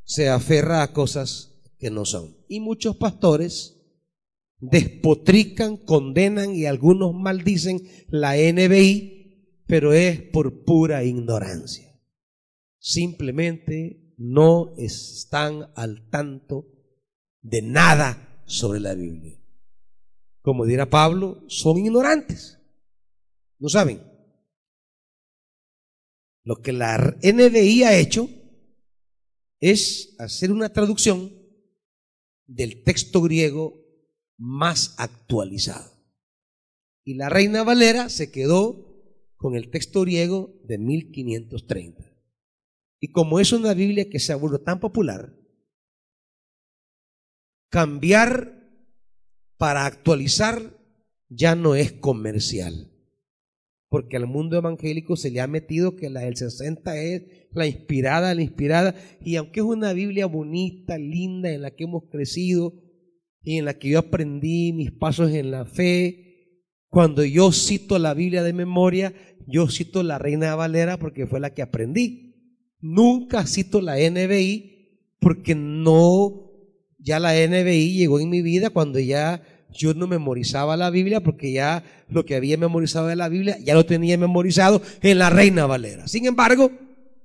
[0.05, 2.37] se aferra a cosas que no son.
[2.49, 3.77] Y muchos pastores
[4.59, 12.01] despotrican, condenan y algunos maldicen la NBI, pero es por pura ignorancia.
[12.79, 16.67] Simplemente no están al tanto
[17.43, 19.39] de nada sobre la Biblia.
[20.41, 22.59] Como dirá Pablo, son ignorantes.
[23.59, 24.01] No saben.
[26.45, 28.29] Lo que la NBI ha hecho
[29.59, 31.36] es hacer una traducción
[32.47, 33.75] del texto griego
[34.37, 35.93] más actualizado.
[37.05, 38.87] Y la Reina Valera se quedó
[39.37, 42.05] con el texto griego de 1530.
[43.01, 45.37] Y como es una Biblia que se ha vuelto tan popular,
[47.69, 48.57] cambiar
[49.57, 50.77] para actualizar
[51.29, 52.96] ya no es comercial.
[53.89, 57.23] Porque al mundo evangélico se le ha metido que la del 60 es
[57.53, 58.95] la inspirada, la inspirada.
[59.21, 62.75] Y aunque es una Biblia bonita, linda, en la que hemos crecido,
[63.47, 66.25] y en la que yo aprendí mis pasos en la fe.
[66.89, 69.15] Cuando yo cito la Biblia de memoria,
[69.47, 72.35] yo cito la Reina Valera porque fue la que aprendí.
[72.81, 76.51] Nunca cito la NBI porque no,
[76.99, 79.41] ya la NBI llegó en mi vida cuando ya
[79.77, 83.75] yo no memorizaba la Biblia porque ya lo que había memorizado de la Biblia ya
[83.75, 86.09] lo tenía memorizado en la Reina Valera.
[86.09, 86.71] Sin embargo,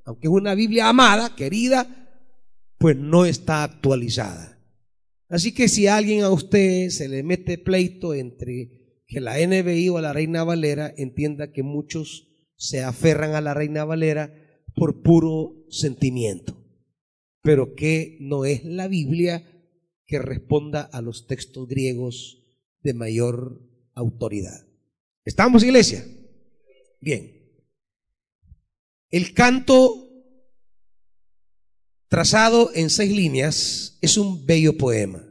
[0.05, 1.87] aunque es una Biblia amada, querida,
[2.77, 4.59] pues no está actualizada.
[5.29, 10.01] Así que si alguien a usted se le mete pleito entre que la NBI o
[10.01, 12.27] la Reina Valera, entienda que muchos
[12.57, 14.33] se aferran a la Reina Valera
[14.75, 16.57] por puro sentimiento,
[17.41, 19.43] pero que no es la Biblia
[20.05, 22.40] que responda a los textos griegos
[22.83, 23.61] de mayor
[23.93, 24.65] autoridad.
[25.25, 26.05] ¿Estamos, iglesia?
[26.99, 27.39] Bien.
[29.09, 30.09] El canto
[32.07, 35.27] trazado en seis líneas es un bello poema.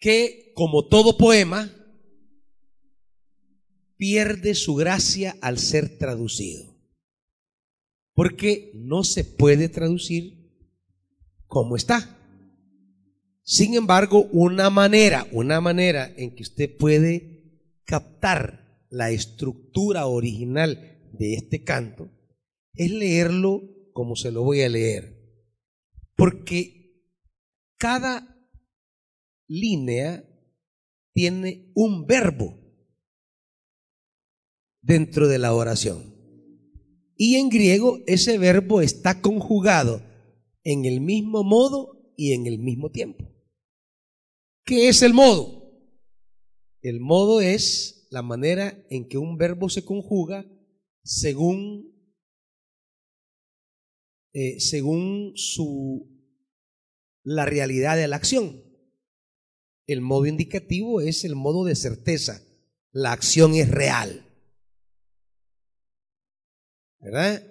[0.00, 1.70] que, como todo poema,
[3.96, 6.74] pierde su gracia al ser traducido.
[8.14, 10.39] Porque no se puede traducir
[11.50, 12.16] como está.
[13.42, 21.34] Sin embargo, una manera, una manera en que usted puede captar la estructura original de
[21.34, 22.08] este canto
[22.74, 25.18] es leerlo como se lo voy a leer.
[26.14, 27.02] Porque
[27.76, 28.48] cada
[29.48, 30.24] línea
[31.12, 32.56] tiene un verbo
[34.80, 36.14] dentro de la oración.
[37.16, 40.09] Y en griego ese verbo está conjugado
[40.64, 43.30] en el mismo modo y en el mismo tiempo.
[44.64, 45.60] ¿Qué es el modo?
[46.82, 50.44] El modo es la manera en que un verbo se conjuga
[51.02, 51.92] según,
[54.32, 56.08] eh, según su,
[57.22, 58.62] la realidad de la acción.
[59.86, 62.42] El modo indicativo es el modo de certeza.
[62.92, 64.24] La acción es real.
[67.00, 67.44] ¿Verdad?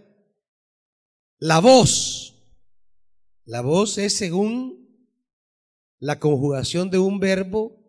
[1.39, 2.08] La voz.
[3.49, 4.95] La voz es según
[5.97, 7.83] la conjugación de un verbo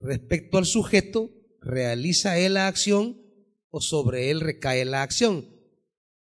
[0.00, 3.22] respecto al sujeto, realiza él la acción
[3.70, 5.48] o sobre él recae la acción.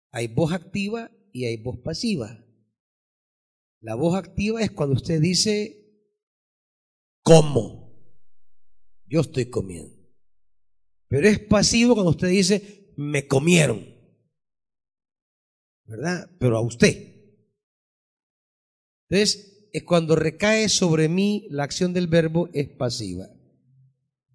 [0.09, 2.43] Hay voz activa y hay voz pasiva.
[3.80, 5.86] La voz activa es cuando usted dice,
[7.21, 7.93] como.
[9.05, 9.95] Yo estoy comiendo.
[11.07, 13.86] Pero es pasivo cuando usted dice, me comieron.
[15.86, 16.27] ¿Verdad?
[16.39, 17.18] Pero a usted.
[19.10, 23.30] Entonces, es cuando recae sobre mí la acción del verbo es pasiva.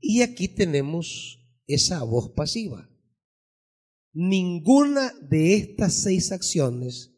[0.01, 2.91] Y aquí tenemos esa voz pasiva.
[4.13, 7.15] Ninguna de estas seis acciones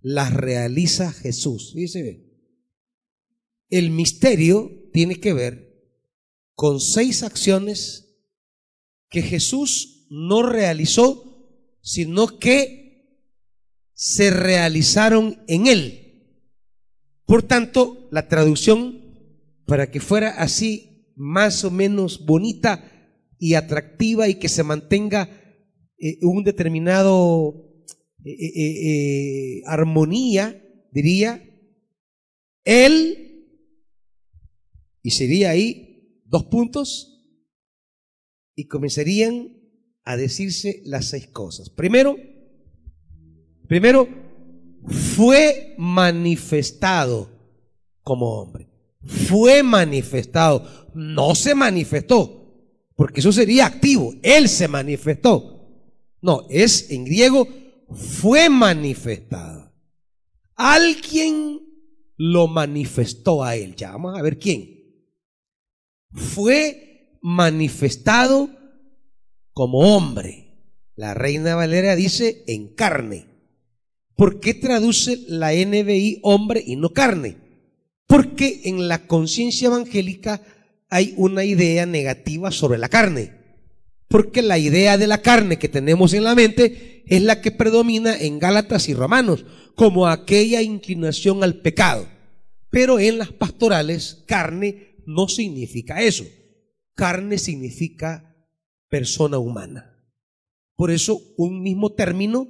[0.00, 1.74] las realiza Jesús.
[1.74, 2.32] Dice,
[3.68, 5.72] el misterio tiene que ver
[6.54, 8.16] con seis acciones
[9.08, 11.48] que Jesús no realizó,
[11.80, 12.82] sino que
[13.94, 16.01] se realizaron en él.
[17.32, 19.00] Por tanto, la traducción,
[19.64, 22.84] para que fuera así más o menos bonita
[23.38, 25.30] y atractiva y que se mantenga
[25.96, 27.86] eh, un determinado
[28.22, 30.62] eh, eh, armonía,
[30.92, 31.42] diría,
[32.64, 33.46] Él,
[35.02, 37.34] y sería ahí dos puntos,
[38.54, 39.56] y comenzarían
[40.04, 41.70] a decirse las seis cosas.
[41.70, 42.14] Primero,
[43.68, 44.21] primero,
[44.88, 47.30] fue manifestado
[48.02, 48.68] como hombre.
[49.04, 52.54] Fue manifestado, no se manifestó,
[52.96, 54.14] porque eso sería activo.
[54.22, 55.52] Él se manifestó.
[56.20, 57.48] No, es en griego,
[57.90, 59.72] fue manifestado.
[60.54, 61.60] Alguien
[62.16, 63.74] lo manifestó a él.
[63.74, 64.68] Ya vamos a ver quién.
[66.12, 68.50] Fue manifestado
[69.52, 70.42] como hombre.
[70.94, 73.31] La reina Valera dice en carne.
[74.16, 77.36] ¿Por qué traduce la NBI hombre y no carne?
[78.06, 80.42] Porque en la conciencia evangélica
[80.88, 83.32] hay una idea negativa sobre la carne.
[84.08, 88.14] Porque la idea de la carne que tenemos en la mente es la que predomina
[88.14, 92.06] en Gálatas y Romanos, como aquella inclinación al pecado.
[92.68, 96.24] Pero en las pastorales, carne no significa eso.
[96.94, 98.36] Carne significa
[98.88, 100.04] persona humana.
[100.76, 102.48] Por eso, un mismo término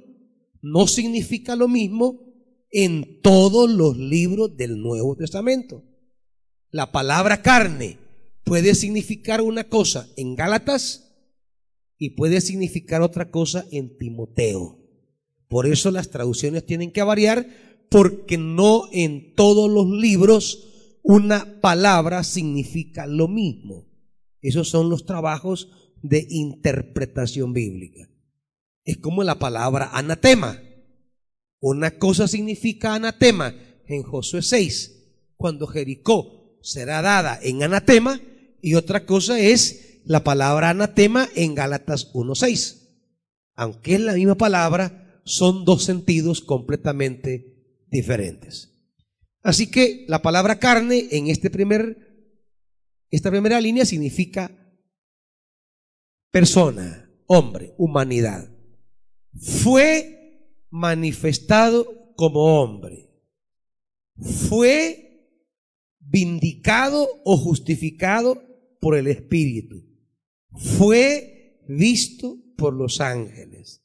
[0.63, 2.21] no significa lo mismo
[2.71, 5.83] en todos los libros del Nuevo Testamento.
[6.71, 7.99] La palabra carne
[8.45, 11.13] puede significar una cosa en Gálatas
[11.99, 14.79] y puede significar otra cosa en Timoteo.
[15.49, 17.45] Por eso las traducciones tienen que variar
[17.89, 23.85] porque no en todos los libros una palabra significa lo mismo.
[24.41, 25.69] Esos son los trabajos
[26.01, 28.09] de interpretación bíblica.
[28.83, 30.61] Es como la palabra anatema.
[31.59, 33.55] Una cosa significa anatema
[33.87, 34.91] en Josué 6,
[35.37, 38.19] cuando Jericó será dada en anatema,
[38.61, 42.81] y otra cosa es la palabra anatema en Gálatas 1.6.
[43.55, 48.73] aunque es la misma palabra, son dos sentidos completamente diferentes.
[49.41, 51.97] Así que la palabra carne en este primer,
[53.11, 54.51] esta primera línea significa
[56.31, 58.52] persona, hombre, humanidad.
[59.35, 60.13] Fue
[60.69, 63.09] manifestado como hombre.
[64.49, 65.03] Fue
[65.99, 68.43] vindicado o justificado
[68.79, 69.83] por el Espíritu.
[70.51, 73.83] Fue visto por los ángeles.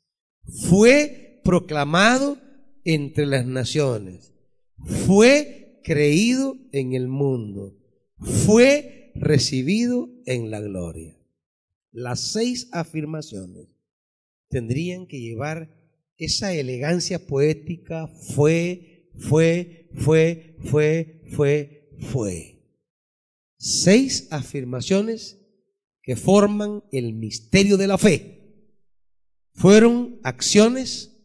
[0.68, 2.38] Fue proclamado
[2.84, 4.34] entre las naciones.
[5.06, 7.76] Fue creído en el mundo.
[8.18, 11.16] Fue recibido en la gloria.
[11.90, 13.77] Las seis afirmaciones
[14.48, 15.74] tendrían que llevar
[16.16, 18.08] esa elegancia poética.
[18.34, 22.54] Fue, fue, fue, fue, fue, fue.
[23.58, 25.38] Seis afirmaciones
[26.02, 28.38] que forman el misterio de la fe.
[29.54, 31.16] Fueron acciones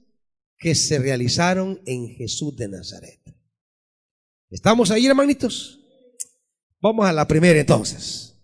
[0.58, 3.22] que se realizaron en Jesús de Nazaret.
[4.50, 5.80] ¿Estamos ahí, hermanitos?
[6.80, 8.36] Vamos a la primera entonces.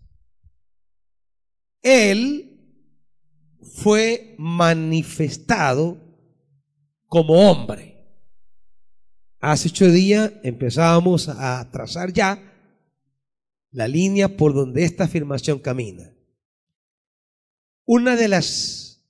[1.82, 2.49] Él
[3.74, 5.98] fue manifestado
[7.06, 7.90] como hombre.
[9.40, 12.44] Hace ocho días empezábamos a trazar ya
[13.72, 16.14] la línea por donde esta afirmación camina.
[17.86, 19.08] Una de las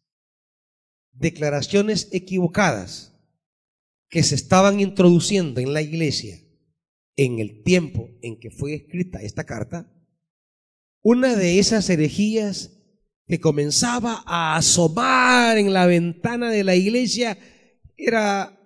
[1.12, 3.14] declaraciones equivocadas
[4.10, 6.40] que se estaban introduciendo en la iglesia
[7.16, 9.92] en el tiempo en que fue escrita esta carta,
[11.02, 12.79] una de esas herejías
[13.30, 17.38] que comenzaba a asomar en la ventana de la iglesia
[17.96, 18.60] era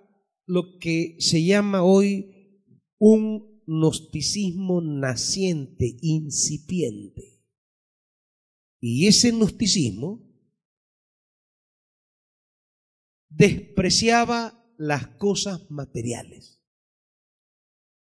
[0.46, 2.62] lo que se llama hoy
[2.98, 7.42] un gnosticismo naciente, incipiente.
[8.80, 10.26] Y ese gnosticismo
[13.28, 16.62] despreciaba las cosas materiales.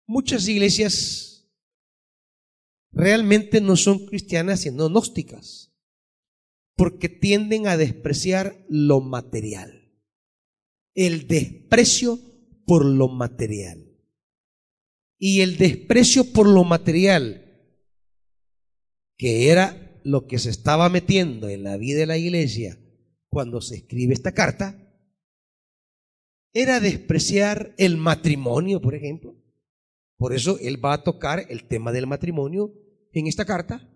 [0.05, 1.49] Muchas iglesias
[2.91, 5.70] realmente no son cristianas, sino gnósticas,
[6.81, 9.93] porque tienden a despreciar lo material.
[10.95, 12.17] El desprecio
[12.65, 13.99] por lo material.
[15.19, 17.77] Y el desprecio por lo material,
[19.15, 22.79] que era lo que se estaba metiendo en la vida de la iglesia
[23.29, 24.75] cuando se escribe esta carta
[26.51, 29.35] era despreciar el matrimonio, por ejemplo.
[30.17, 32.73] Por eso él va a tocar el tema del matrimonio
[33.13, 33.87] en esta carta,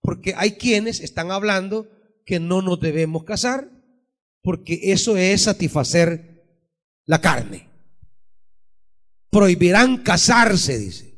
[0.00, 1.97] porque hay quienes están hablando
[2.28, 3.70] que no nos debemos casar,
[4.42, 6.44] porque eso es satisfacer
[7.06, 7.70] la carne.
[9.30, 11.08] Prohibirán casarse, dice.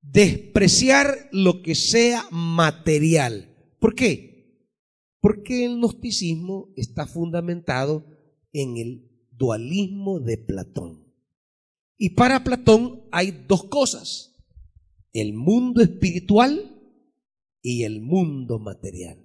[0.00, 3.56] despreciar lo que sea material.
[3.78, 4.68] ¿Por qué?
[5.20, 8.04] Porque el gnosticismo está fundamentado
[8.52, 11.06] en el dualismo de Platón.
[11.96, 14.34] Y para Platón hay dos cosas,
[15.12, 16.71] el mundo espiritual
[17.62, 19.18] y el mundo material.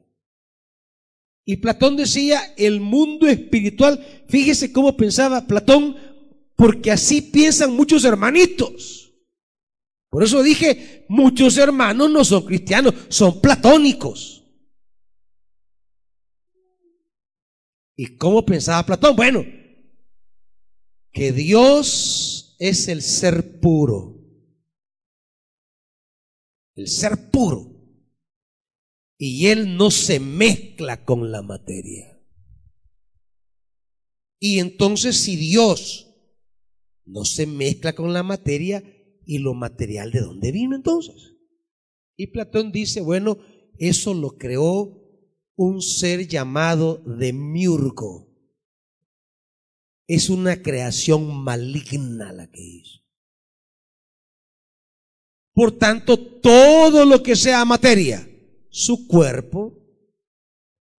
[1.44, 5.96] Y Platón decía, el mundo espiritual, fíjese cómo pensaba Platón,
[6.56, 9.14] porque así piensan muchos hermanitos.
[10.10, 14.44] Por eso dije, muchos hermanos no son cristianos, son platónicos.
[17.96, 19.16] ¿Y cómo pensaba Platón?
[19.16, 19.44] Bueno,
[21.12, 24.16] que Dios es el ser puro.
[26.76, 27.77] El ser puro.
[29.18, 32.20] Y Él no se mezcla con la materia.
[34.40, 36.08] Y entonces si Dios
[37.06, 38.84] no se mezcla con la materia,
[39.28, 41.36] ¿Y lo material de dónde vino entonces?
[42.16, 43.38] Y Platón dice, bueno,
[43.78, 45.04] eso lo creó
[45.58, 48.34] un ser llamado Demiurgo.
[50.08, 53.02] Es una creación maligna la que hizo.
[55.54, 58.26] Por tanto, todo lo que sea materia,
[58.70, 59.84] su cuerpo,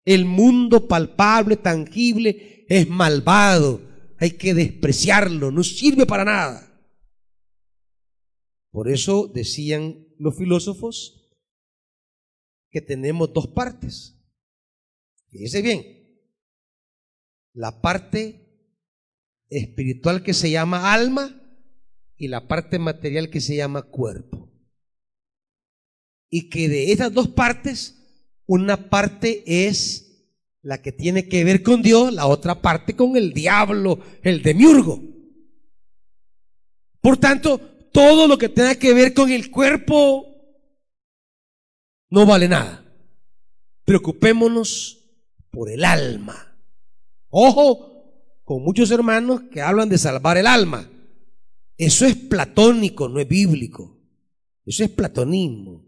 [0.05, 3.81] el mundo palpable, tangible, es malvado.
[4.19, 6.65] Hay que despreciarlo, no sirve para nada.
[8.71, 11.37] Por eso decían los filósofos
[12.71, 14.15] que tenemos dos partes.
[15.31, 15.85] Fíjese bien,
[17.53, 18.49] la parte
[19.51, 21.43] espiritual que se llama alma
[22.17, 24.48] y la parte material que se llama cuerpo.
[26.31, 27.97] Y que de esas dos partes,
[28.47, 30.09] una parte es
[30.63, 35.03] la que tiene que ver con Dios, la otra parte con el diablo, el demiurgo.
[37.01, 37.59] Por tanto,
[37.93, 40.27] todo lo que tenga que ver con el cuerpo
[42.11, 42.85] no vale nada.
[43.85, 44.99] preocupémonos
[45.51, 46.55] por el alma.
[47.31, 50.91] Ojo, con muchos hermanos que hablan de salvar el alma.
[51.79, 53.99] Eso es platónico, no es bíblico.
[54.67, 55.88] Eso es platonismo.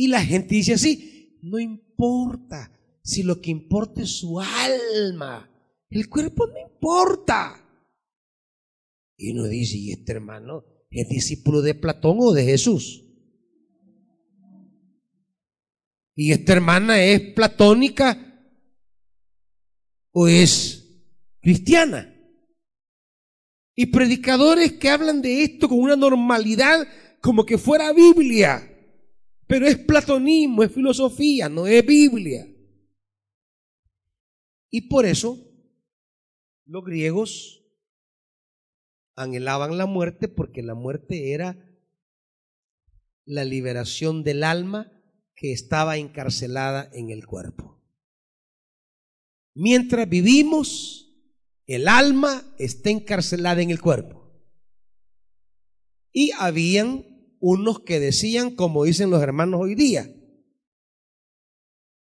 [0.00, 2.72] Y la gente dice así, no importa
[3.02, 5.50] si lo que importa es su alma.
[5.90, 7.68] El cuerpo no importa.
[9.16, 13.04] Y uno dice, ¿y este hermano es discípulo de Platón o de Jesús?
[16.14, 18.40] ¿Y esta hermana es platónica
[20.12, 21.02] o es
[21.40, 22.14] cristiana?
[23.74, 26.86] Y predicadores que hablan de esto con una normalidad
[27.20, 28.76] como que fuera Biblia.
[29.48, 32.46] Pero es platonismo, es filosofía, no es Biblia.
[34.70, 35.38] Y por eso
[36.66, 37.64] los griegos
[39.16, 41.56] anhelaban la muerte porque la muerte era
[43.24, 44.92] la liberación del alma
[45.34, 47.82] que estaba encarcelada en el cuerpo.
[49.54, 51.08] Mientras vivimos,
[51.66, 54.30] el alma está encarcelada en el cuerpo.
[56.12, 57.07] Y habían
[57.40, 60.14] unos que decían, como dicen los hermanos hoy día,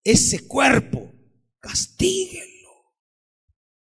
[0.04, 1.12] ese cuerpo,
[1.60, 2.56] castíguenlo.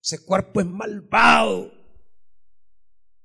[0.03, 1.73] Ese cuerpo es malvado.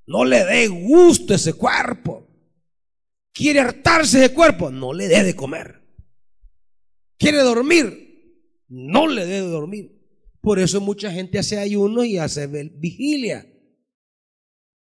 [0.07, 2.27] No le dé gusto ese cuerpo.
[3.33, 5.81] Quiere hartarse de cuerpo, no le dé de comer.
[7.17, 10.01] Quiere dormir, no le dé de dormir.
[10.41, 13.50] Por eso mucha gente hace ayuno y hace vigilia.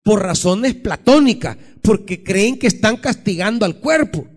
[0.03, 4.27] Por razones platónicas, porque creen que están castigando al cuerpo.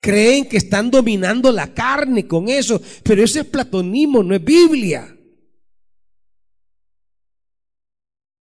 [0.00, 5.14] Creen que están dominando la carne con eso, pero ese es platonismo, no es Biblia.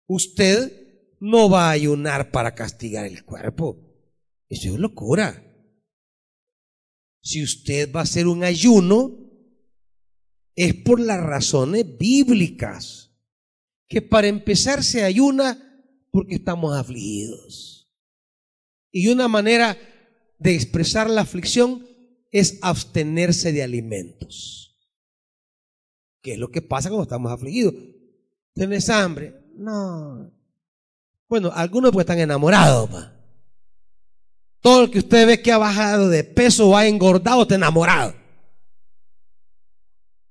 [0.07, 3.77] Usted no va a ayunar para castigar el cuerpo.
[4.49, 5.47] Eso es locura.
[7.21, 9.17] Si usted va a hacer un ayuno,
[10.55, 13.11] es por las razones bíblicas.
[13.87, 15.70] Que para empezar se ayuna
[16.11, 17.89] porque estamos afligidos.
[18.91, 19.77] Y una manera
[20.37, 21.87] de expresar la aflicción
[22.31, 24.79] es abstenerse de alimentos.
[26.21, 27.73] ¿Qué es lo que pasa cuando estamos afligidos?
[28.53, 29.33] ¿Tienes hambre?
[29.55, 30.31] No,
[31.31, 32.89] bueno, algunos pues están enamorados.
[34.59, 38.13] Todo el que usted ve que ha bajado de peso o ha engordado está enamorado.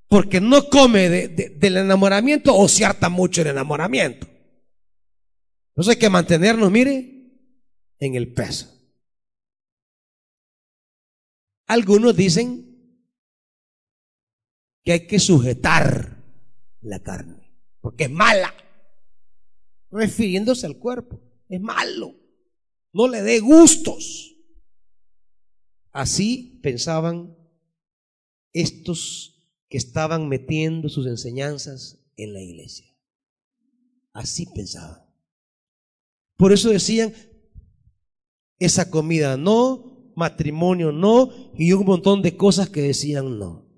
[0.09, 4.27] Porque no come del enamoramiento o se harta mucho el enamoramiento.
[5.81, 7.41] Entonces hay que mantenernos, mire,
[8.01, 8.69] en el peso.
[11.69, 13.01] Algunos dicen
[14.85, 16.23] que hay que sujetar
[16.83, 18.53] la carne, porque es mala
[19.91, 21.19] refiriéndose al cuerpo.
[21.49, 22.15] Es malo.
[22.93, 24.37] No le dé gustos.
[25.93, 27.35] Así pensaban
[28.53, 32.95] estos que estaban metiendo sus enseñanzas en la iglesia.
[34.13, 35.10] Así pensaban.
[36.41, 37.13] Por eso decían,
[38.59, 43.69] esa comida no, matrimonio no, y un montón de cosas que decían no.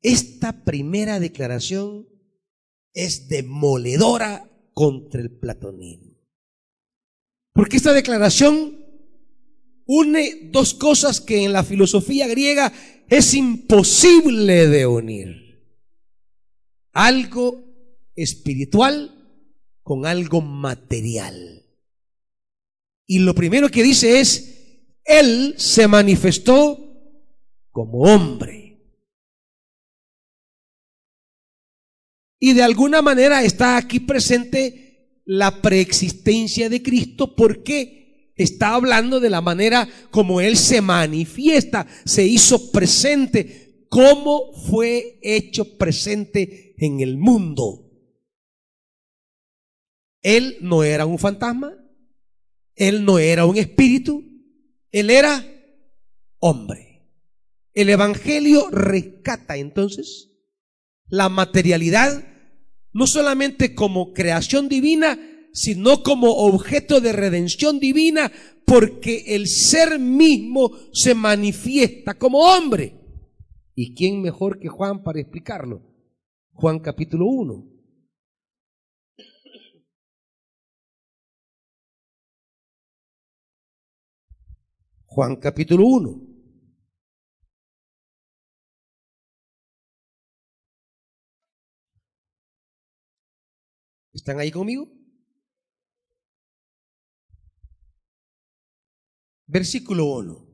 [0.00, 2.08] Esta primera declaración
[2.94, 6.14] es demoledora contra el platonismo.
[7.52, 8.86] Porque esta declaración
[9.86, 12.72] une dos cosas que en la filosofía griega
[13.08, 15.64] es imposible de unir.
[16.92, 17.64] Algo
[18.14, 19.17] espiritual
[19.88, 21.64] con algo material.
[23.06, 26.78] Y lo primero que dice es, Él se manifestó
[27.70, 28.82] como hombre.
[32.38, 39.30] Y de alguna manera está aquí presente la preexistencia de Cristo porque está hablando de
[39.30, 47.16] la manera como Él se manifiesta, se hizo presente, cómo fue hecho presente en el
[47.16, 47.87] mundo.
[50.28, 51.72] Él no era un fantasma,
[52.74, 54.22] Él no era un espíritu,
[54.92, 55.42] Él era
[56.38, 57.08] hombre.
[57.72, 60.28] El Evangelio rescata entonces
[61.06, 62.28] la materialidad
[62.92, 65.18] no solamente como creación divina,
[65.54, 68.30] sino como objeto de redención divina,
[68.66, 73.00] porque el ser mismo se manifiesta como hombre.
[73.74, 75.80] ¿Y quién mejor que Juan para explicarlo?
[76.52, 77.77] Juan capítulo 1.
[85.18, 86.20] Juan capítulo 1.
[94.12, 94.88] ¿Están ahí conmigo?
[99.46, 100.46] Versículo 1.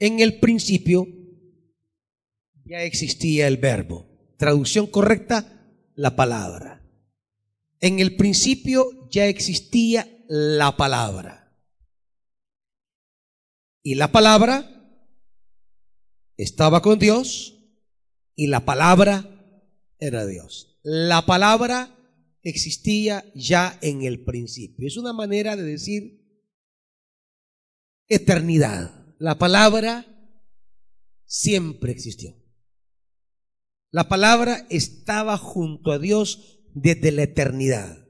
[0.00, 1.06] En el principio
[2.66, 4.34] ya existía el verbo.
[4.36, 6.86] Traducción correcta, la palabra.
[7.80, 11.41] En el principio ya existía la palabra.
[13.82, 14.68] Y la palabra
[16.36, 17.58] estaba con Dios
[18.34, 19.28] y la palabra
[19.98, 20.78] era Dios.
[20.82, 21.96] La palabra
[22.42, 24.86] existía ya en el principio.
[24.86, 26.22] Es una manera de decir
[28.08, 29.14] eternidad.
[29.18, 30.06] La palabra
[31.24, 32.36] siempre existió.
[33.90, 38.01] La palabra estaba junto a Dios desde la eternidad.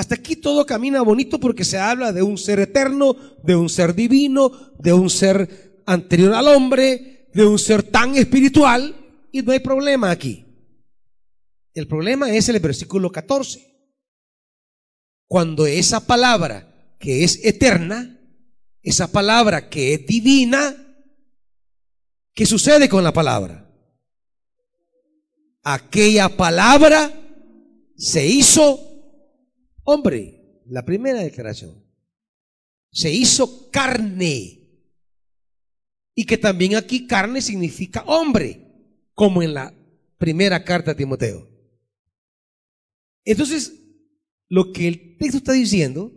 [0.00, 3.94] Hasta aquí todo camina bonito porque se habla de un ser eterno, de un ser
[3.94, 8.96] divino, de un ser anterior al hombre, de un ser tan espiritual,
[9.30, 10.46] y no hay problema aquí.
[11.74, 13.60] El problema es el versículo 14.
[15.26, 18.18] Cuando esa palabra que es eterna
[18.80, 20.74] esa palabra que es divina,
[22.32, 23.70] ¿qué sucede con la palabra?
[25.62, 27.12] Aquella palabra
[27.98, 28.89] se hizo
[29.84, 31.84] hombre, la primera declaración.
[32.92, 34.56] Se hizo carne.
[36.14, 38.66] Y que también aquí carne significa hombre,
[39.14, 39.74] como en la
[40.18, 41.48] primera carta a Timoteo.
[43.24, 43.74] Entonces,
[44.48, 46.12] lo que el texto está diciendo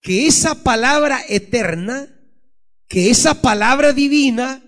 [0.00, 2.08] que esa palabra eterna,
[2.88, 4.62] que esa palabra divina,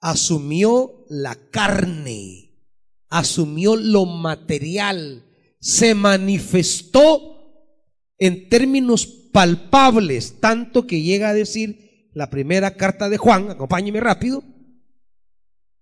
[0.00, 2.52] asumió la carne,
[3.08, 5.25] asumió lo material,
[5.66, 7.18] se manifestó
[8.18, 14.44] en términos palpables, tanto que llega a decir la primera carta de Juan, acompáñeme rápido,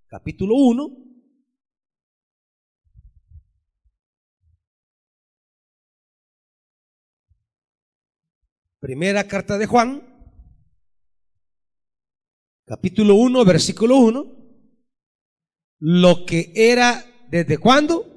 [0.07, 1.05] capítulo 1,
[8.81, 10.03] Primera carta de Juan,
[12.67, 14.37] capítulo 1, versículo 1.
[15.79, 18.14] Lo que era, ¿desde cuándo?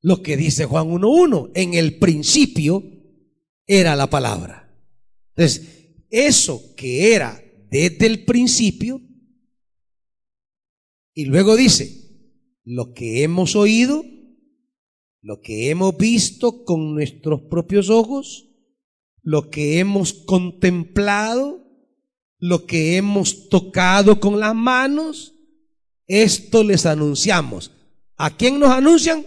[0.00, 1.50] Lo que dice Juan 1.1.
[1.54, 2.82] En el principio
[3.66, 4.72] era la palabra.
[5.34, 9.00] Entonces, eso que era desde el principio,
[11.14, 12.08] y luego dice,
[12.64, 14.04] lo que hemos oído,
[15.20, 18.48] lo que hemos visto con nuestros propios ojos,
[19.22, 21.66] lo que hemos contemplado,
[22.38, 25.34] lo que hemos tocado con las manos,
[26.06, 27.72] esto les anunciamos.
[28.16, 29.26] ¿A quién nos anuncian?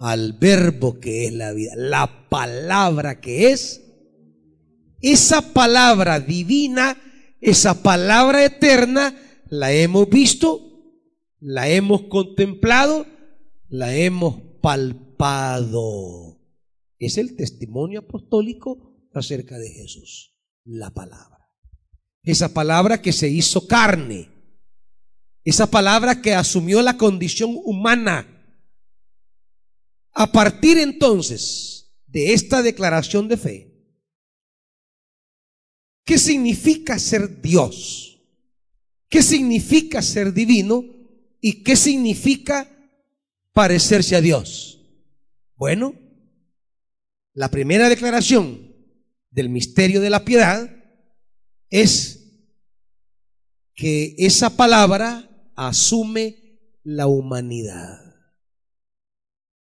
[0.00, 3.82] Al verbo que es la vida, la palabra que es.
[5.00, 7.00] Esa palabra divina,
[7.40, 9.14] esa palabra eterna,
[9.48, 10.60] la hemos visto,
[11.38, 13.06] la hemos contemplado,
[13.68, 16.40] la hemos palpado
[17.00, 21.48] es el testimonio apostólico acerca de Jesús, la palabra.
[22.22, 24.28] Esa palabra que se hizo carne,
[25.42, 28.39] esa palabra que asumió la condición humana.
[30.12, 33.72] A partir entonces de esta declaración de fe,
[36.04, 38.20] ¿qué significa ser Dios?
[39.08, 40.84] ¿Qué significa ser divino?
[41.40, 42.68] ¿Y qué significa
[43.52, 44.80] parecerse a Dios?
[45.56, 45.94] Bueno,
[47.32, 48.74] la primera declaración
[49.30, 50.70] del misterio de la piedad
[51.68, 52.20] es
[53.74, 57.99] que esa palabra asume la humanidad.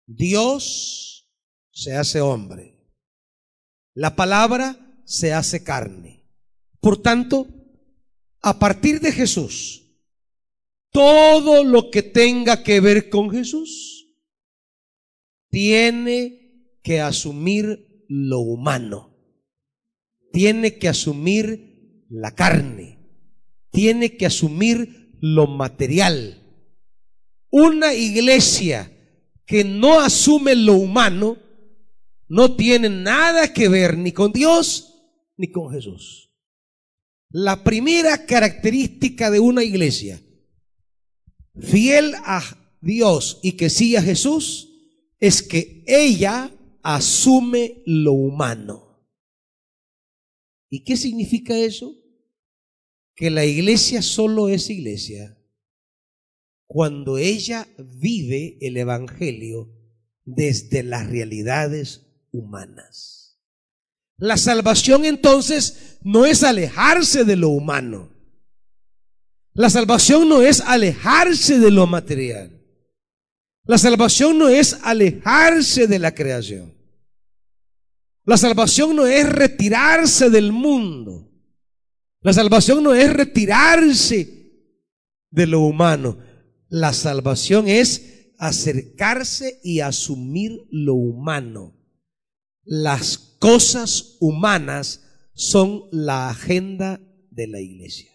[0.08, 1.30] Dios
[1.72, 2.80] se hace hombre.
[3.94, 6.26] La palabra se hace carne.
[6.80, 7.48] Por tanto,
[8.42, 9.82] a partir de Jesús,
[10.92, 14.16] todo lo que tenga que ver con Jesús
[15.50, 19.18] tiene que asumir lo humano,
[20.32, 23.00] tiene que asumir la carne,
[23.72, 26.42] tiene que asumir lo material.
[27.50, 28.95] Una iglesia
[29.46, 31.38] que no asume lo humano
[32.28, 34.94] no tiene nada que ver ni con Dios
[35.38, 36.32] ni con Jesús.
[37.30, 40.22] La primera característica de una iglesia
[41.60, 42.42] fiel a
[42.82, 44.70] Dios y que siga a Jesús
[45.20, 49.08] es que ella asume lo humano.
[50.70, 51.96] ¿Y qué significa eso?
[53.16, 55.38] Que la iglesia solo es iglesia
[56.76, 59.72] cuando ella vive el Evangelio
[60.26, 63.40] desde las realidades humanas.
[64.18, 68.12] La salvación entonces no es alejarse de lo humano.
[69.54, 72.62] La salvación no es alejarse de lo material.
[73.64, 76.74] La salvación no es alejarse de la creación.
[78.26, 81.32] La salvación no es retirarse del mundo.
[82.20, 84.36] La salvación no es retirarse
[85.32, 86.25] de lo humano.
[86.68, 91.74] La salvación es acercarse y asumir lo humano.
[92.64, 97.00] Las cosas humanas son la agenda
[97.30, 98.12] de la iglesia.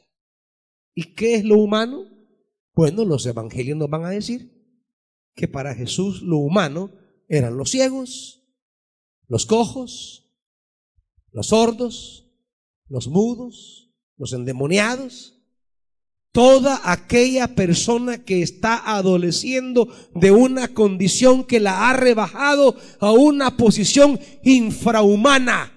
[0.94, 2.04] ¿Y qué es lo humano?
[2.74, 4.60] Bueno, los evangelios nos van a decir
[5.34, 6.92] que para Jesús lo humano
[7.28, 8.42] eran los ciegos,
[9.28, 10.28] los cojos,
[11.30, 12.28] los sordos,
[12.88, 15.39] los mudos, los endemoniados,
[16.32, 23.56] toda aquella persona que está adoleciendo de una condición que la ha rebajado a una
[23.56, 25.72] posición infrahumana.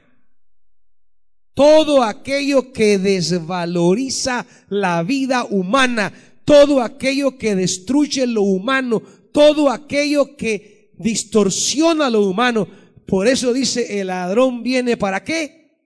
[1.56, 6.14] Todo aquello que desvaloriza la vida humana,
[6.46, 9.02] todo aquello que destruye lo humano,
[9.32, 12.68] todo aquello que distorsiona lo humano.
[13.08, 15.78] Por eso dice, el ladrón viene para qué?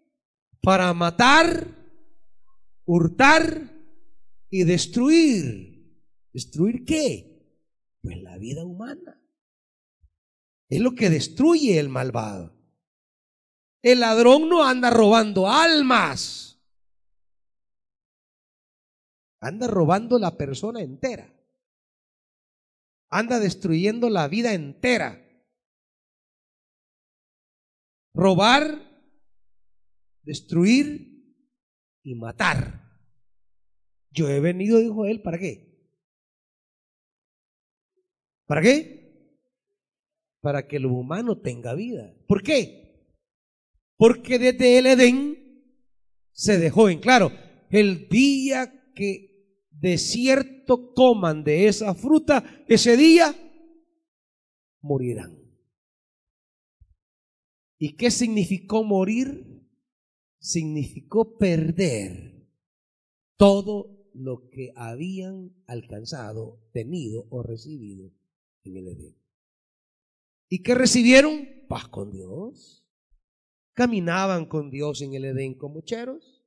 [0.62, 1.68] Para matar,
[2.86, 3.77] hurtar
[4.50, 5.78] y destruir.
[6.34, 7.38] ¿Destruir qué?
[8.02, 9.22] Pues la vida humana.
[10.70, 12.56] Es lo que destruye el malvado.
[13.82, 16.62] El ladrón no anda robando almas.
[19.40, 21.34] Anda robando la persona entera.
[23.10, 25.24] Anda destruyendo la vida entera.
[28.14, 28.82] Robar,
[30.24, 31.24] destruir
[32.04, 32.87] y matar.
[34.18, 35.78] Yo he venido, dijo él, ¿para qué?
[38.48, 39.38] ¿Para qué?
[40.42, 42.16] Para que lo humano tenga vida.
[42.28, 43.14] ¿Por qué?
[43.96, 45.38] Porque desde el Edén
[46.32, 47.32] se dejó en claro,
[47.70, 53.36] el día que de cierto coman de esa fruta, ese día
[54.82, 55.38] morirán.
[57.78, 59.62] ¿Y qué significó morir?
[60.40, 62.50] Significó perder
[63.36, 68.12] todo lo que habían alcanzado, tenido o recibido
[68.64, 69.16] en el Edén.
[70.50, 71.48] ¿Y qué recibieron?
[71.68, 72.88] Paz con Dios
[73.78, 76.44] caminaban con Dios en el Edén como cheros,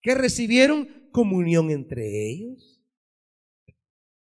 [0.00, 2.80] que recibieron comunión entre ellos.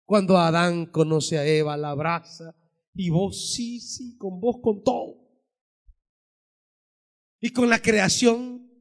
[0.05, 2.55] Cuando Adán conoce a Eva, la abraza,
[2.93, 5.17] y vos sí, sí, con vos con todo.
[7.41, 8.71] Y con la creación,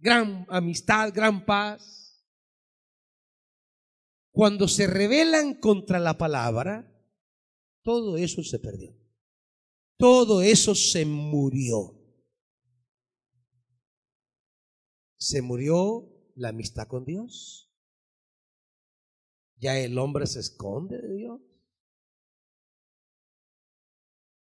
[0.00, 2.01] gran amistad, gran paz.
[4.32, 6.92] Cuando se rebelan contra la palabra,
[7.82, 8.96] todo eso se perdió.
[9.96, 12.02] Todo eso se murió.
[15.22, 17.72] se murió la amistad con Dios.
[19.56, 21.40] Ya el hombre se esconde de Dios.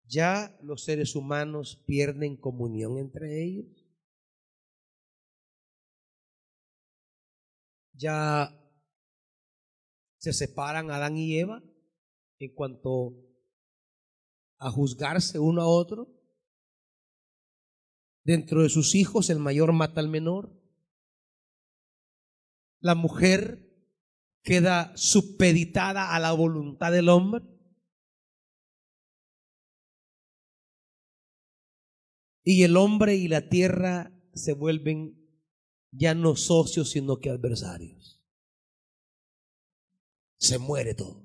[0.05, 3.65] Ya los seres humanos pierden comunión entre ellos.
[7.93, 8.55] Ya
[10.17, 11.63] se separan Adán y Eva
[12.39, 13.15] en cuanto
[14.59, 16.13] a juzgarse uno a otro.
[18.23, 20.57] Dentro de sus hijos el mayor mata al menor
[22.79, 23.67] la mujer
[24.43, 27.45] queda supeditada a la voluntad del hombre.
[32.43, 35.17] Y el hombre y la tierra se vuelven
[35.91, 38.16] ya no socios, sino que adversarios.
[40.37, 41.23] Se muere todo.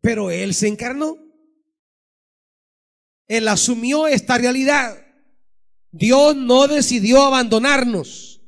[0.00, 1.18] Pero Él se encarnó.
[3.28, 5.06] Él asumió esta realidad.
[5.92, 8.40] Dios no decidió abandonarnos.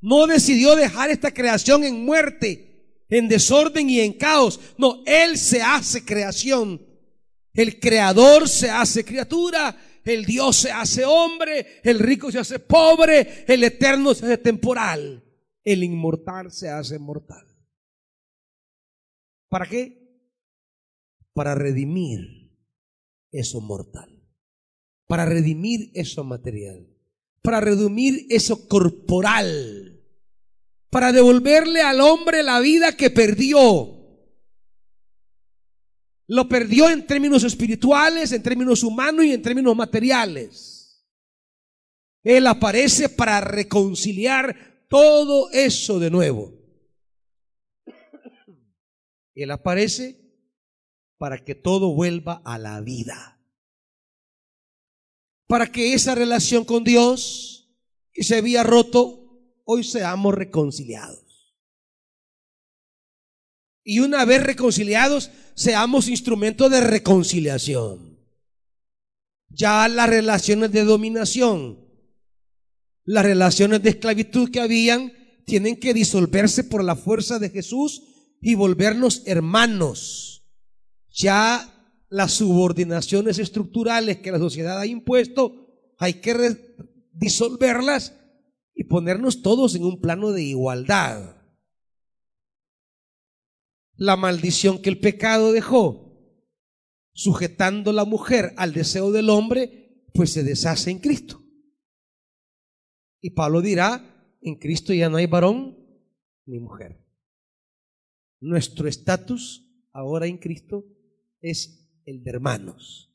[0.00, 4.60] No decidió dejar esta creación en muerte, en desorden y en caos.
[4.76, 6.84] No, Él se hace creación.
[7.54, 9.76] El creador se hace criatura.
[10.04, 11.80] El Dios se hace hombre.
[11.84, 13.44] El rico se hace pobre.
[13.46, 15.22] El eterno se hace temporal.
[15.64, 17.46] El inmortal se hace mortal.
[19.48, 19.98] ¿Para qué?
[21.34, 22.56] Para redimir
[23.30, 24.22] eso mortal
[25.12, 26.88] para redimir eso material,
[27.42, 30.00] para redimir eso corporal,
[30.88, 33.98] para devolverle al hombre la vida que perdió.
[36.28, 41.06] Lo perdió en términos espirituales, en términos humanos y en términos materiales.
[42.24, 46.52] Él aparece para reconciliar todo eso de nuevo.
[49.34, 50.20] Él aparece
[51.18, 53.32] para que todo vuelva a la vida
[55.52, 57.76] para que esa relación con Dios
[58.14, 61.54] que se había roto, hoy seamos reconciliados.
[63.84, 68.18] Y una vez reconciliados, seamos instrumentos de reconciliación.
[69.50, 71.81] Ya las relaciones de dominación,
[73.04, 75.12] las relaciones de esclavitud que habían,
[75.44, 78.02] tienen que disolverse por la fuerza de Jesús
[78.40, 80.44] y volvernos hermanos.
[81.10, 81.68] Ya
[82.08, 86.78] las subordinaciones estructurales que la sociedad ha impuesto, hay que
[87.12, 88.14] disolverlas
[88.74, 91.36] y ponernos todos en un plano de igualdad.
[93.96, 96.12] La maldición que el pecado dejó,
[97.12, 101.41] sujetando la mujer al deseo del hombre, pues se deshace en Cristo.
[103.22, 105.78] Y Pablo dirá, en Cristo ya no hay varón
[106.44, 107.00] ni mujer.
[108.40, 110.84] Nuestro estatus ahora en Cristo
[111.40, 113.14] es el de hermanos.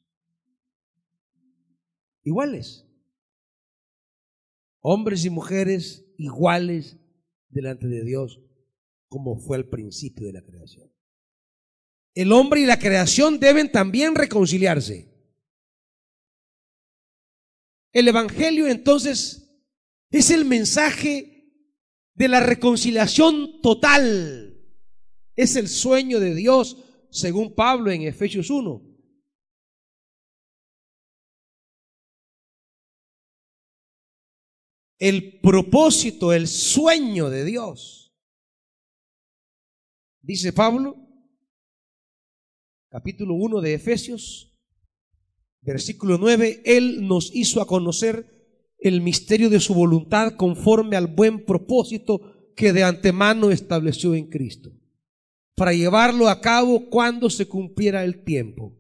[2.24, 2.86] Iguales.
[4.80, 6.98] Hombres y mujeres iguales
[7.50, 8.40] delante de Dios
[9.10, 10.90] como fue al principio de la creación.
[12.14, 15.14] El hombre y la creación deben también reconciliarse.
[17.92, 19.47] El Evangelio entonces
[20.10, 21.38] es el mensaje
[22.14, 24.60] de la reconciliación total.
[25.36, 26.78] Es el sueño de Dios,
[27.12, 28.84] según Pablo en Efesios 1.
[35.00, 38.16] El propósito, el sueño de Dios.
[40.22, 40.96] Dice Pablo,
[42.90, 44.60] capítulo 1 de Efesios,
[45.62, 48.37] versículo 9, Él nos hizo a conocer
[48.80, 54.72] el misterio de su voluntad conforme al buen propósito que de antemano estableció en Cristo,
[55.56, 58.76] para llevarlo a cabo cuando se cumpliera el tiempo.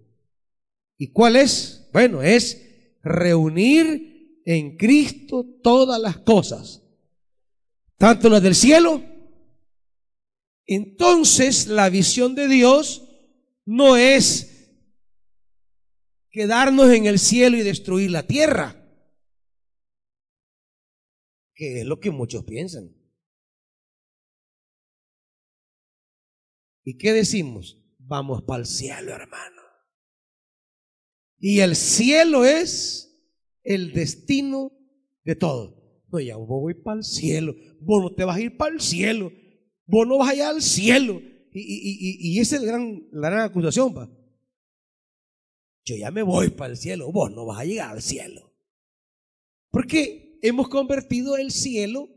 [0.97, 1.89] ¿Y cuál es?
[1.93, 2.63] Bueno, es
[3.03, 6.83] reunir en Cristo todas las cosas,
[7.97, 9.03] tanto las del cielo.
[10.65, 13.03] Entonces la visión de Dios
[13.65, 14.71] no es
[16.29, 18.86] quedarnos en el cielo y destruir la tierra
[21.57, 22.95] que es lo que muchos piensan.
[26.85, 27.83] ¿Y qué decimos?
[27.97, 29.61] Vamos para el cielo, hermano.
[31.39, 33.11] Y el cielo es
[33.63, 34.71] el destino
[35.25, 36.03] de todo.
[36.09, 37.55] No, ya voy para el cielo.
[37.81, 39.31] Vos no te vas a ir para el cielo.
[39.85, 41.19] Vos no vas a ir al cielo.
[41.51, 44.09] Y, y, y, esa es gran, la gran acusación, pa.
[45.83, 47.11] Yo ya me voy para el cielo.
[47.11, 48.53] Vos no vas a llegar al cielo.
[49.71, 50.26] ¿Por qué?
[50.41, 52.09] Hemos convertido el cielo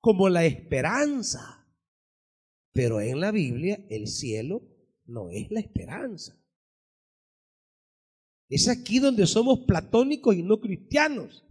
[0.00, 1.66] como la esperanza.
[2.72, 4.62] Pero en la Biblia el cielo
[5.04, 6.38] no es la esperanza.
[8.48, 11.44] Es aquí donde somos platónicos y no cristianos.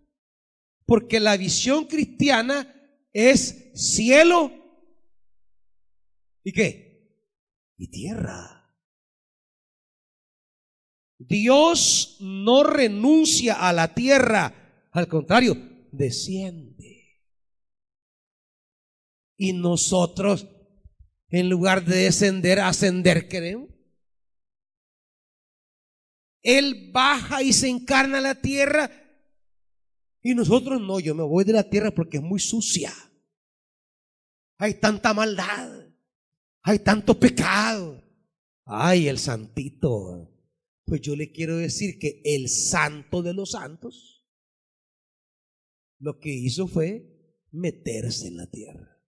[0.85, 2.73] Porque la visión cristiana
[3.13, 4.61] es cielo
[6.43, 7.27] y qué?
[7.77, 8.57] Y tierra.
[11.17, 15.55] Dios no renuncia a la tierra, al contrario,
[15.91, 17.21] desciende.
[19.37, 20.47] Y nosotros,
[21.29, 23.69] en lugar de descender, ascender queremos.
[26.43, 28.89] Él baja y se encarna la tierra.
[30.21, 32.93] Y nosotros no, yo me voy de la tierra porque es muy sucia.
[34.57, 35.87] Hay tanta maldad.
[36.63, 38.03] Hay tanto pecado.
[38.65, 40.31] Ay, el santito.
[40.85, 44.20] Pues yo le quiero decir que el santo de los santos
[46.01, 47.07] lo que hizo fue
[47.51, 48.99] meterse en la tierra,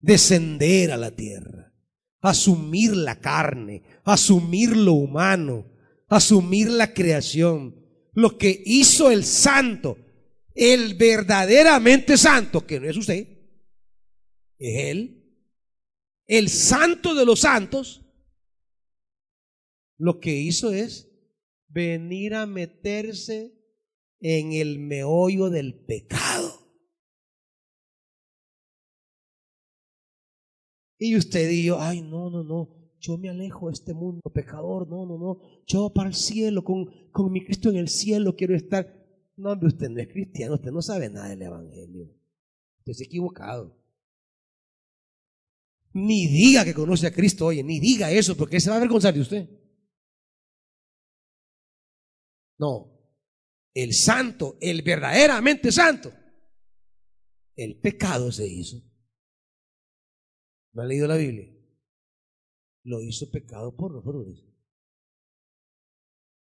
[0.00, 1.72] descender a la tierra,
[2.20, 5.72] asumir la carne, asumir lo humano,
[6.08, 7.86] asumir la creación.
[8.12, 9.96] Lo que hizo el santo,
[10.54, 13.28] el verdaderamente santo, que no es usted,
[14.58, 15.22] es él,
[16.26, 18.02] el santo de los santos,
[19.96, 21.08] lo que hizo es
[21.68, 23.55] venir a meterse
[24.20, 26.66] en el meollo del pecado.
[30.98, 35.04] Y usted dijo, ay, no, no, no, yo me alejo de este mundo pecador, no,
[35.04, 38.92] no, no, yo para el cielo, con, con mi Cristo en el cielo quiero estar.
[39.36, 42.04] No, hombre, usted no es cristiano, usted no sabe nada del Evangelio.
[42.78, 43.76] Usted es equivocado.
[45.92, 49.12] Ni diga que conoce a Cristo, oye, ni diga eso, porque se va a avergonzar
[49.12, 49.50] de usted.
[52.58, 52.95] No,
[53.76, 56.10] el santo, el verdaderamente santo,
[57.54, 58.82] el pecado se hizo.
[60.72, 61.54] ¿No ha leído la Biblia?
[62.84, 64.46] Lo hizo pecado por nosotros.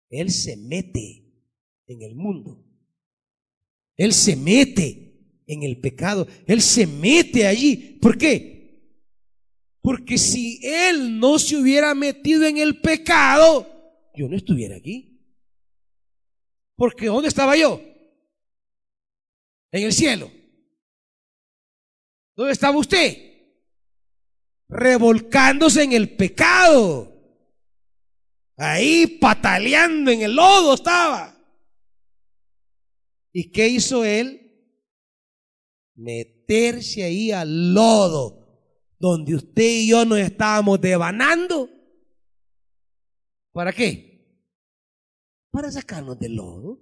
[0.09, 1.45] Él se mete
[1.89, 2.65] en el mundo.
[3.97, 6.29] Él se mete en el pecado.
[6.47, 7.99] Él se mete allí.
[8.01, 9.01] ¿Por qué?
[9.81, 13.67] Porque si él no se hubiera metido en el pecado,
[14.15, 15.16] yo no estuviera aquí.
[16.77, 17.81] Porque ¿dónde estaba yo?
[19.73, 20.31] En el cielo.
[22.37, 23.17] ¿Dónde estaba usted?
[24.69, 27.13] Revolcándose en el pecado.
[28.59, 31.35] Ahí pataleando en el lodo estaba.
[33.33, 34.43] ¿Y qué hizo él?
[35.95, 38.63] Meterse ahí al lodo,
[38.99, 41.71] donde usted y yo nos estábamos devanando.
[43.53, 44.16] ¿Para qué?
[45.57, 46.79] Para sacarnos del lodo.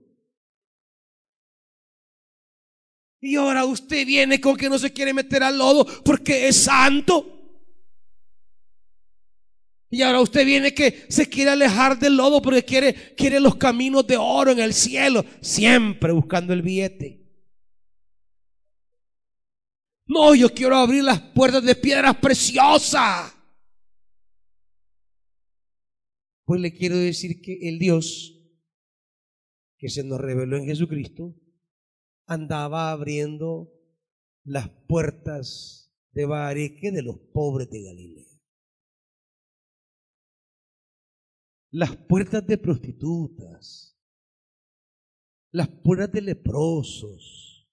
[3.21, 7.61] Y ahora usted viene con que no se quiere meter al lodo porque es santo.
[9.91, 14.09] Y ahora usted viene que se quiere alejar del lodo porque quiere, quiere los caminos
[14.09, 17.25] de oro en el cielo, siempre buscando el billete.
[20.07, 23.37] No, yo quiero abrir las puertas de piedras preciosas.
[26.45, 28.34] Pues le quiero decir que el Dios
[29.85, 31.37] que se nos reveló en Jesucristo
[32.25, 33.71] andaba abriendo
[34.43, 38.35] las puertas de Bareque de los pobres de Galilea.
[41.71, 44.01] las puertas de prostitutas,
[45.51, 47.69] las puertas de leprosos,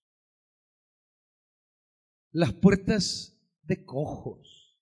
[2.34, 4.78] las puertas de cojos.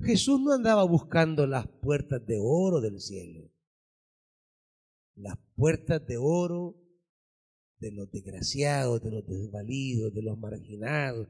[0.00, 3.53] Jesús no andaba buscando las puertas de oro del cielo,
[5.16, 6.76] las puertas de oro
[7.78, 11.28] de los desgraciados, de los desvalidos, de los marginados,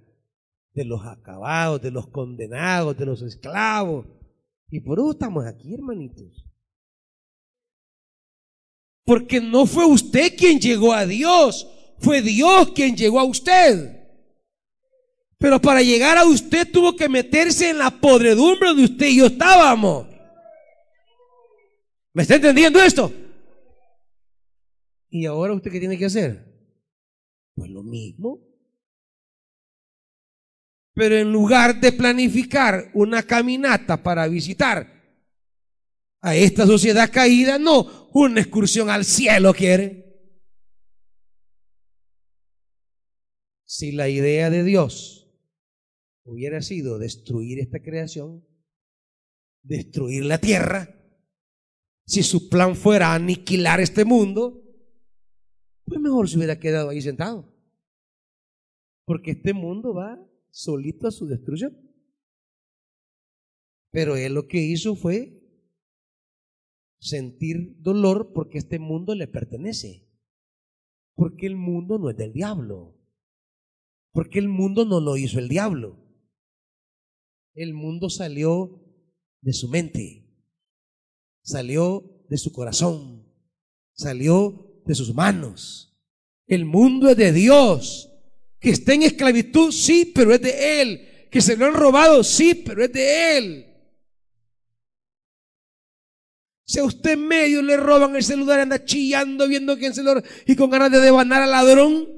[0.73, 4.07] de los acabados, de los condenados, de los esclavos.
[4.71, 6.45] Y por eso estamos aquí, hermanitos.
[9.05, 11.69] Porque no fue usted quien llegó a Dios,
[11.99, 14.01] fue Dios quien llegó a usted.
[15.39, 19.27] Pero para llegar a usted tuvo que meterse en la podredumbre donde usted y yo
[19.27, 20.07] estábamos.
[22.13, 23.13] ¿Me está entendiendo esto?
[25.15, 26.45] ¿Y ahora usted qué tiene que hacer?
[27.55, 28.41] Pues lo mismo.
[30.93, 34.93] Pero en lugar de planificar una caminata para visitar
[36.21, 40.03] a esta sociedad caída, no, una excursión al cielo quiere.
[43.65, 45.33] Si la idea de Dios
[46.25, 48.45] hubiera sido destruir esta creación,
[49.63, 50.89] destruir la tierra,
[52.05, 54.64] si su plan fuera aniquilar este mundo,
[55.87, 57.53] pues mejor se hubiera quedado ahí sentado.
[59.05, 60.19] Porque este mundo va
[60.51, 61.77] solito a su destrucción.
[63.91, 65.41] Pero él lo que hizo fue
[66.99, 70.11] sentir dolor porque este mundo le pertenece.
[71.15, 72.99] Porque el mundo no es del diablo.
[74.13, 76.01] Porque el mundo no lo hizo el diablo.
[77.55, 78.81] El mundo salió
[79.43, 80.25] de su mente.
[81.43, 83.33] Salió de su corazón.
[83.93, 85.95] Salió de sus manos.
[86.47, 88.11] El mundo es de Dios.
[88.61, 91.29] Que está en esclavitud, sí, pero es de Él.
[91.31, 93.75] Que se lo han robado, sí, pero es de Él.
[96.67, 100.15] Si a usted medio le roban el celular anda chillando viendo quién se lo
[100.47, 102.09] y con ganas de devanar al ladrón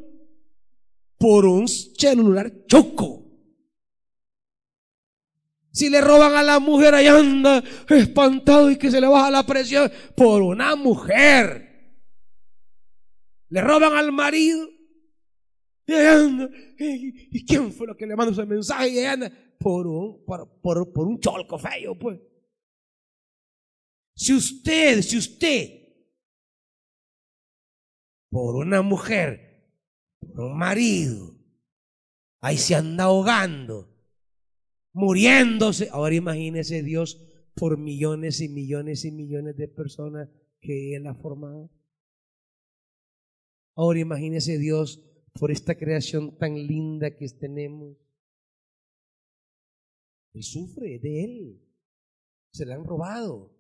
[1.18, 3.24] por un celular choco.
[5.72, 9.44] Si le roban a la mujer ahí anda espantado y que se le baja la
[9.44, 11.76] presión por una mujer.
[13.57, 14.69] Le roban al marido
[15.87, 16.51] y anda.
[16.78, 18.91] ¿Y quién fue lo que le mandó ese mensaje?
[18.91, 22.20] Y anda por un, por, por, por un cholco feo, pues.
[24.15, 25.70] Si usted, si usted,
[28.28, 29.73] por una mujer,
[30.20, 31.35] por un marido,
[32.43, 33.89] ahí se anda ahogando,
[34.93, 40.28] muriéndose, ahora imagínese Dios por millones y millones y millones de personas
[40.61, 41.70] que Él ha formado.
[43.77, 45.01] Ahora imagínese Dios
[45.39, 47.97] por esta creación tan linda que tenemos.
[50.32, 51.62] Él sufre de Él.
[52.53, 53.57] Se le han robado.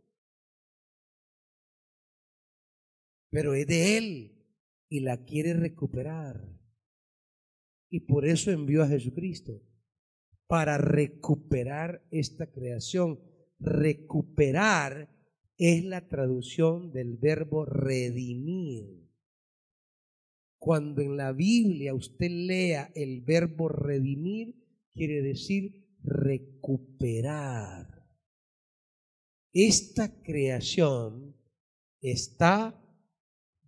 [3.36, 4.32] pero es de Él
[4.88, 6.42] y la quiere recuperar.
[7.90, 9.62] Y por eso envió a Jesucristo,
[10.46, 13.20] para recuperar esta creación.
[13.58, 15.10] Recuperar
[15.58, 19.05] es la traducción del verbo redimir.
[20.66, 24.52] Cuando en la Biblia usted lea el verbo redimir,
[24.92, 27.86] quiere decir recuperar.
[29.52, 31.36] Esta creación
[32.00, 32.84] está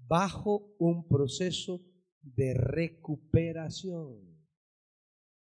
[0.09, 1.87] bajo un proceso
[2.21, 4.37] de recuperación.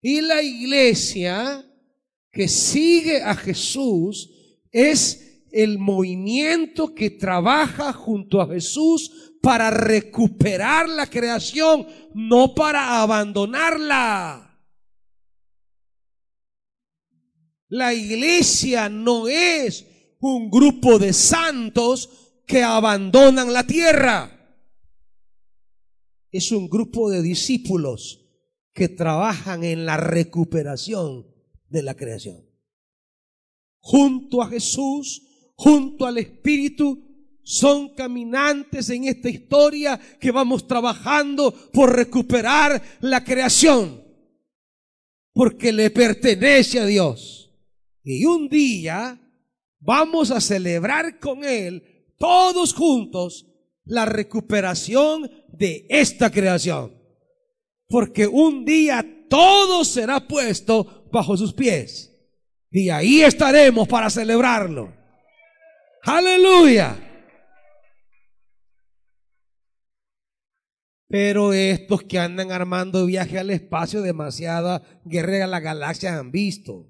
[0.01, 1.69] Y la iglesia
[2.31, 11.09] que sigue a Jesús es el movimiento que trabaja junto a Jesús para recuperar la
[11.09, 14.47] creación, no para abandonarla.
[17.69, 19.87] La iglesia no es
[20.21, 22.11] un grupo de santos
[22.47, 24.37] que abandonan la tierra.
[26.31, 28.29] Es un grupo de discípulos
[28.73, 31.27] que trabajan en la recuperación
[31.69, 32.45] de la creación.
[33.79, 35.23] Junto a Jesús,
[35.55, 37.10] junto al Espíritu,
[37.51, 44.05] son caminantes en esta historia que vamos trabajando por recuperar la creación,
[45.33, 47.51] porque le pertenece a Dios.
[48.05, 49.21] Y un día
[49.81, 53.47] vamos a celebrar con Él, todos juntos,
[53.85, 56.95] la recuperación de esta creación.
[57.89, 62.17] Porque un día todo será puesto bajo sus pies.
[62.71, 64.95] Y ahí estaremos para celebrarlo.
[66.05, 67.09] Aleluya.
[71.11, 76.89] Pero estos que andan armando viaje al espacio, demasiada guerra a la galaxia han visto.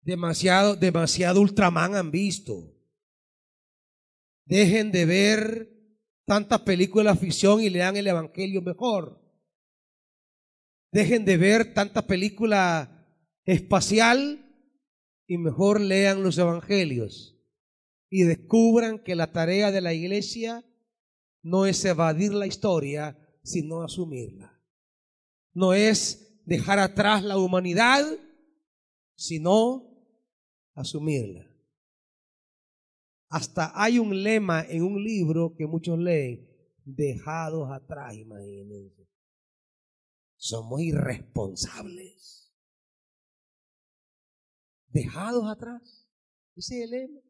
[0.00, 2.74] Demasiado, demasiado Ultraman han visto.
[4.46, 5.70] Dejen de ver
[6.24, 9.22] tantas películas ficción y lean el Evangelio mejor.
[10.90, 13.06] Dejen de ver tanta película
[13.44, 14.40] espacial
[15.26, 17.38] y mejor lean los Evangelios
[18.08, 20.64] y descubran que la tarea de la iglesia
[21.44, 24.60] no es evadir la historia, sino asumirla.
[25.52, 28.02] No es dejar atrás la humanidad,
[29.14, 29.94] sino
[30.74, 31.46] asumirla.
[33.28, 36.48] Hasta hay un lema en un libro que muchos leen,
[36.82, 39.06] dejados atrás, imagínense.
[40.36, 42.54] Somos irresponsables.
[44.88, 46.08] Dejados atrás.
[46.56, 47.20] Ese es el lema.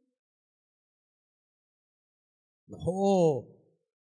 [2.67, 3.64] No,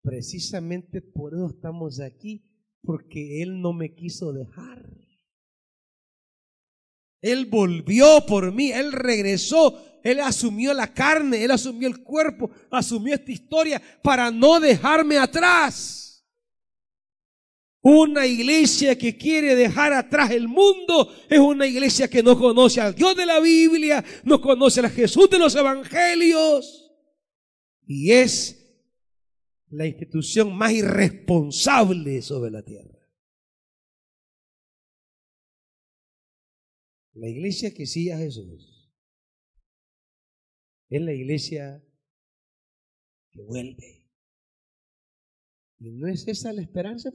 [0.01, 2.43] precisamente por eso estamos aquí,
[2.81, 4.89] porque Él no me quiso dejar.
[7.21, 13.13] Él volvió por mí, Él regresó, Él asumió la carne, Él asumió el cuerpo, asumió
[13.13, 15.99] esta historia para no dejarme atrás.
[17.81, 22.93] Una iglesia que quiere dejar atrás el mundo es una iglesia que no conoce al
[22.93, 26.91] Dios de la Biblia, no conoce a Jesús de los evangelios
[27.87, 28.58] y es
[29.69, 32.97] la institución más irresponsable sobre la tierra.
[37.13, 38.91] La iglesia que sigue a Jesús
[40.89, 41.83] es la iglesia
[43.31, 44.07] que vuelve.
[45.79, 47.11] ¿Y no es esa la esperanza?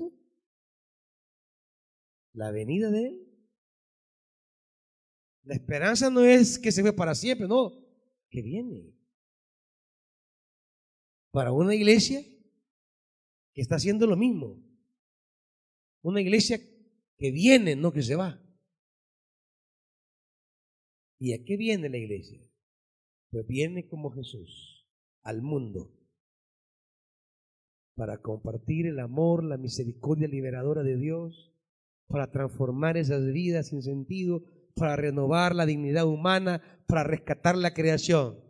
[2.32, 3.20] La venida de Él.
[5.43, 7.72] La esperanza no es que se ve para siempre, no,
[8.31, 8.94] que viene.
[11.31, 12.24] Para una iglesia
[13.55, 14.62] que está haciendo lo mismo.
[16.02, 16.59] Una iglesia
[17.16, 18.40] que viene, no que se va.
[21.18, 22.40] ¿Y a qué viene la iglesia?
[23.31, 24.86] Pues viene como Jesús
[25.22, 25.90] al mundo
[27.97, 31.52] para compartir el amor, la misericordia liberadora de Dios,
[32.09, 34.43] para transformar esas vidas sin sentido,
[34.74, 38.43] para renovar la dignidad humana, para rescatar la creación.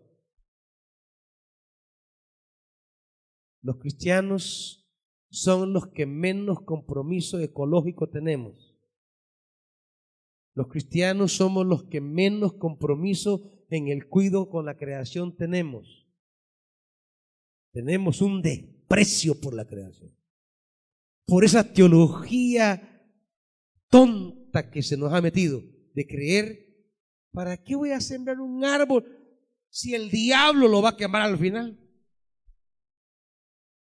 [3.62, 4.83] Los cristianos
[5.34, 8.72] son los que menos compromiso ecológico tenemos.
[10.54, 16.06] Los cristianos somos los que menos compromiso en el cuidado con la creación tenemos.
[17.72, 20.16] Tenemos un desprecio por la creación.
[21.26, 23.04] Por esa teología
[23.88, 25.60] tonta que se nos ha metido
[25.94, 26.76] de creer,
[27.32, 29.04] ¿para qué voy a sembrar un árbol
[29.68, 31.83] si el diablo lo va a quemar al final?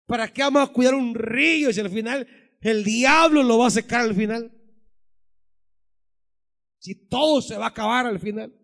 [0.07, 2.27] ¿Para qué vamos a cuidar un río si al final
[2.61, 4.53] el diablo lo va a secar al final?
[6.79, 8.55] Si todo se va a acabar al final.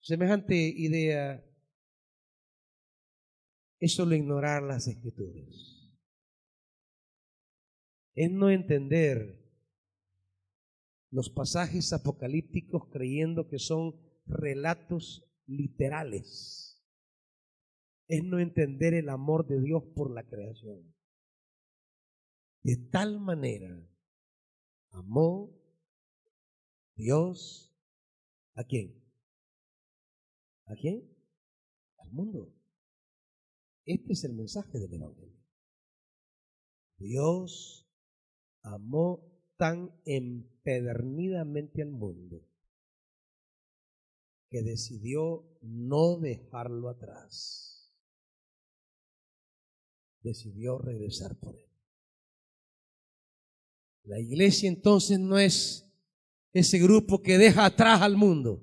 [0.00, 1.44] Semejante idea
[3.78, 5.92] es solo ignorar las escrituras.
[8.14, 9.42] Es no entender
[11.10, 13.94] los pasajes apocalípticos creyendo que son
[14.26, 16.71] relatos literales.
[18.08, 20.94] Es no entender el amor de Dios por la creación.
[22.62, 23.76] De tal manera
[24.90, 25.50] amó
[26.94, 27.74] Dios
[28.54, 29.02] a quién?
[30.66, 31.02] ¿A quién?
[31.98, 32.52] Al mundo.
[33.84, 35.42] Este es el mensaje del Evangelio.
[36.98, 37.88] Dios
[38.62, 42.40] amó tan empedernidamente al mundo
[44.50, 47.71] que decidió no dejarlo atrás.
[50.22, 51.68] Decidió regresar por él.
[54.04, 55.92] La iglesia entonces no es
[56.52, 58.62] ese grupo que deja atrás al mundo.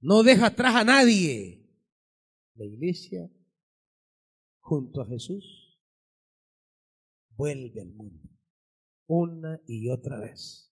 [0.00, 1.66] No deja atrás a nadie.
[2.54, 3.30] La iglesia,
[4.60, 5.78] junto a Jesús,
[7.36, 8.28] vuelve al mundo
[9.08, 10.70] una y otra vez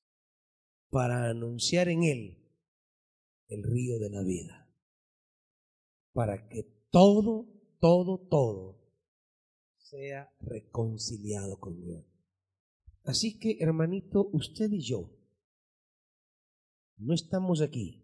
[0.91, 2.39] para anunciar en él
[3.49, 4.71] el río de la vida.
[6.13, 7.47] Para que todo,
[7.81, 8.87] todo, todo
[9.79, 12.05] sea reconciliado con Dios.
[13.05, 15.13] Así que, hermanito, usted y yo
[16.97, 18.03] no estamos aquí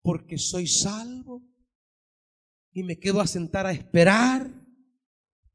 [0.00, 1.42] porque soy salvo
[2.72, 4.50] y me quedo a sentar a esperar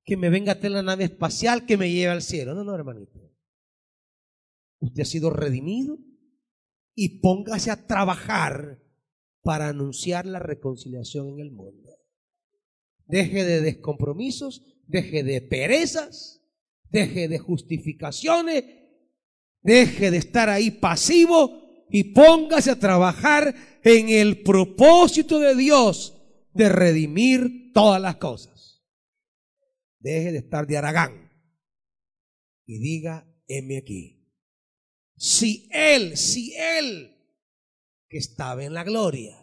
[0.04, 2.54] que me venga a la nave espacial que me lleve al cielo.
[2.54, 3.20] No, no, hermanito.
[4.80, 5.98] Usted ha sido redimido
[6.96, 8.82] y póngase a trabajar
[9.48, 11.90] para anunciar la reconciliación en el mundo.
[13.06, 16.44] Deje de descompromisos, deje de perezas,
[16.90, 18.66] deje de justificaciones,
[19.62, 23.56] deje de estar ahí pasivo y póngase a trabajar
[23.86, 26.22] en el propósito de Dios
[26.54, 28.84] de redimir todas las cosas.
[30.00, 31.32] Deje de estar de Aragán
[32.66, 34.30] y diga, heme aquí.
[35.16, 37.17] Si Él, si Él,
[38.10, 39.38] que estaba en la gloria,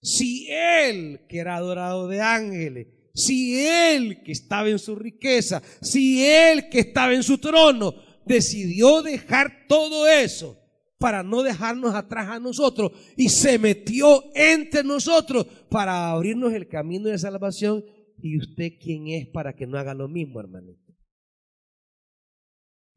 [0.00, 6.24] si Él, que era adorado de ángeles, si Él, que estaba en su riqueza, si
[6.26, 7.94] Él, que estaba en su trono,
[8.26, 10.60] decidió dejar todo eso
[10.98, 17.08] para no dejarnos atrás a nosotros y se metió entre nosotros para abrirnos el camino
[17.08, 17.84] de salvación.
[18.18, 20.94] ¿Y usted quién es para que no haga lo mismo, hermanito?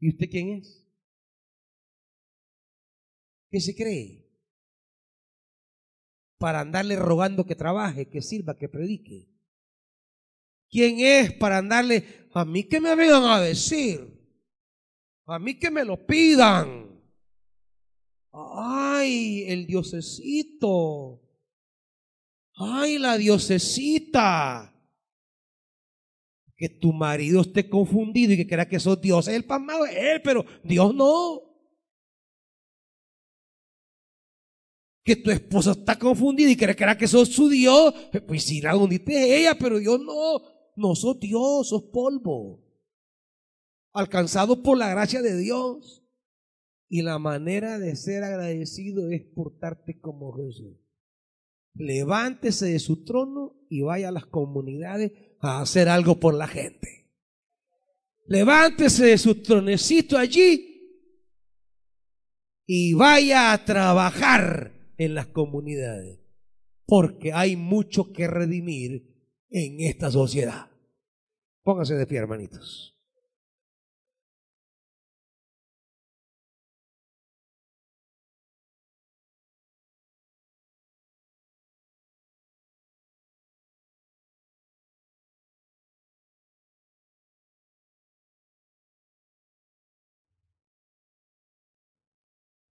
[0.00, 0.86] ¿Y usted quién es?
[3.50, 4.27] ¿Qué se cree?
[6.38, 9.28] Para andarle rogando que trabaje, que sirva, que predique.
[10.70, 14.18] ¿Quién es para andarle a mí que me vengan a decir?
[15.26, 16.88] A mí que me lo pidan.
[18.32, 21.20] Ay, el diosecito.
[22.54, 24.74] Ay, la diosecita.
[26.56, 29.28] Que tu marido esté confundido y que crea que sos Dios.
[29.28, 31.47] El pasmado es él, pero Dios no.
[35.08, 37.94] Que tu esposa está confundida y cree que sos su Dios,
[38.26, 40.42] pues si la hundiste ella, pero Dios no,
[40.76, 42.62] no sos Dios, sos polvo.
[43.94, 46.04] Alcanzado por la gracia de Dios.
[46.90, 50.76] Y la manera de ser agradecido es portarte como Jesús.
[51.72, 57.10] Levántese de su trono y vaya a las comunidades a hacer algo por la gente.
[58.26, 60.68] Levántese de su tronecito allí
[62.66, 66.20] y vaya a trabajar en las comunidades,
[66.86, 69.14] porque hay mucho que redimir
[69.50, 70.70] en esta sociedad.
[71.62, 72.97] Pónganse de pie, hermanitos.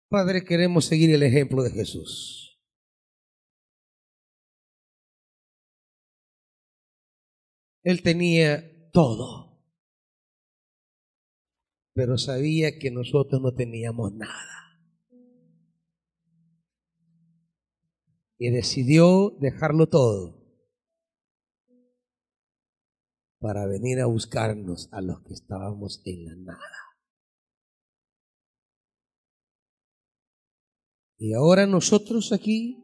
[0.09, 2.57] Padre, queremos seguir el ejemplo de Jesús.
[7.83, 9.61] Él tenía todo,
[11.93, 14.79] pero sabía que nosotros no teníamos nada.
[18.37, 20.37] Y decidió dejarlo todo
[23.39, 26.86] para venir a buscarnos a los que estábamos en la nada.
[31.19, 32.83] Y ahora nosotros aquí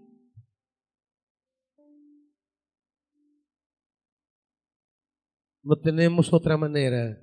[5.61, 7.19] no tenemos otra manera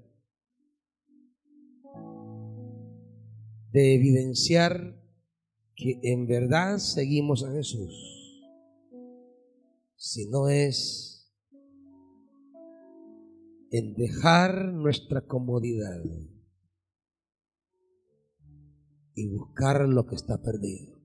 [3.73, 5.01] de evidenciar
[5.75, 7.93] que en verdad seguimos a Jesús,
[9.97, 11.33] si no es
[13.73, 16.03] en dejar nuestra comodidad
[19.15, 21.00] y buscar lo que está perdido.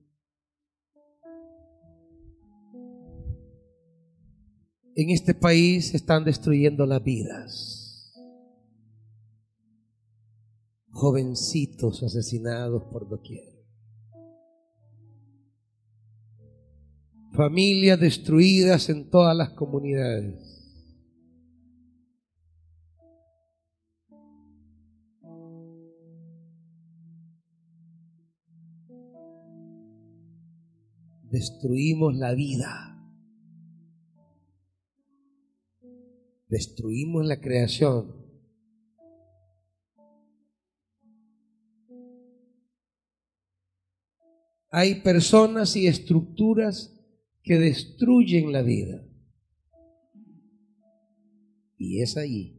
[4.96, 8.14] en este país están destruyendo las vidas.
[10.88, 13.54] Jovencitos asesinados por doquier.
[17.34, 20.54] Familias destruidas en todas las comunidades.
[31.30, 32.95] Destruimos la vida.
[36.48, 38.24] Destruimos la creación.
[44.70, 46.92] Hay personas y estructuras
[47.42, 49.02] que destruyen la vida.
[51.78, 52.56] Y es allí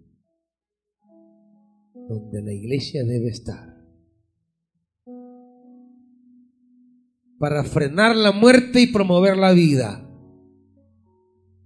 [2.07, 3.75] donde la iglesia debe estar.
[7.37, 10.03] Para frenar la muerte y promover la vida.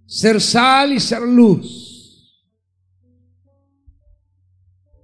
[0.06, 1.81] Ser sal y ser luz.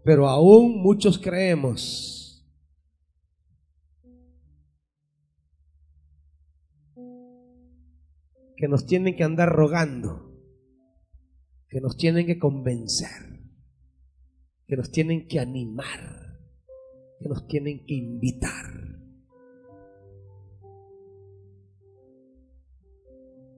[0.08, 2.42] Pero aún muchos creemos
[8.56, 10.32] que nos tienen que andar rogando,
[11.68, 13.10] que nos tienen que convencer,
[14.66, 16.40] que nos tienen que animar,
[17.20, 18.66] que nos tienen que invitar.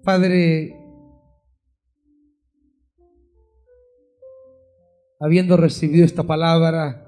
[0.03, 0.78] Padre,
[5.19, 7.05] habiendo recibido esta palabra,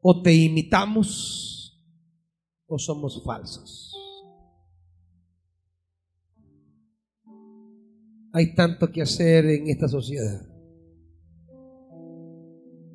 [0.00, 1.58] o te imitamos
[2.66, 3.94] o somos falsos.
[8.32, 10.46] Hay tanto que hacer en esta sociedad.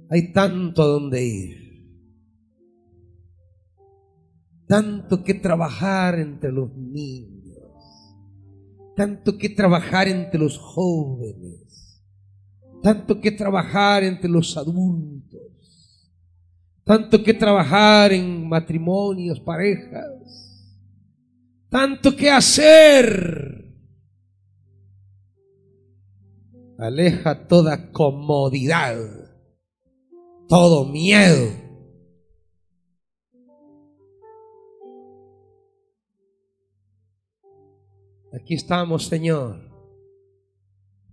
[0.09, 1.63] Hay tanto a donde ir.
[4.67, 7.32] Tanto que trabajar entre los niños.
[8.95, 12.01] Tanto que trabajar entre los jóvenes.
[12.81, 15.41] Tanto que trabajar entre los adultos.
[16.83, 20.11] Tanto que trabajar en matrimonios, parejas.
[21.69, 23.63] Tanto que hacer
[26.83, 28.97] Aleja toda comodidad,
[30.49, 31.62] todo miedo.
[38.33, 39.59] Aquí estamos, Señor.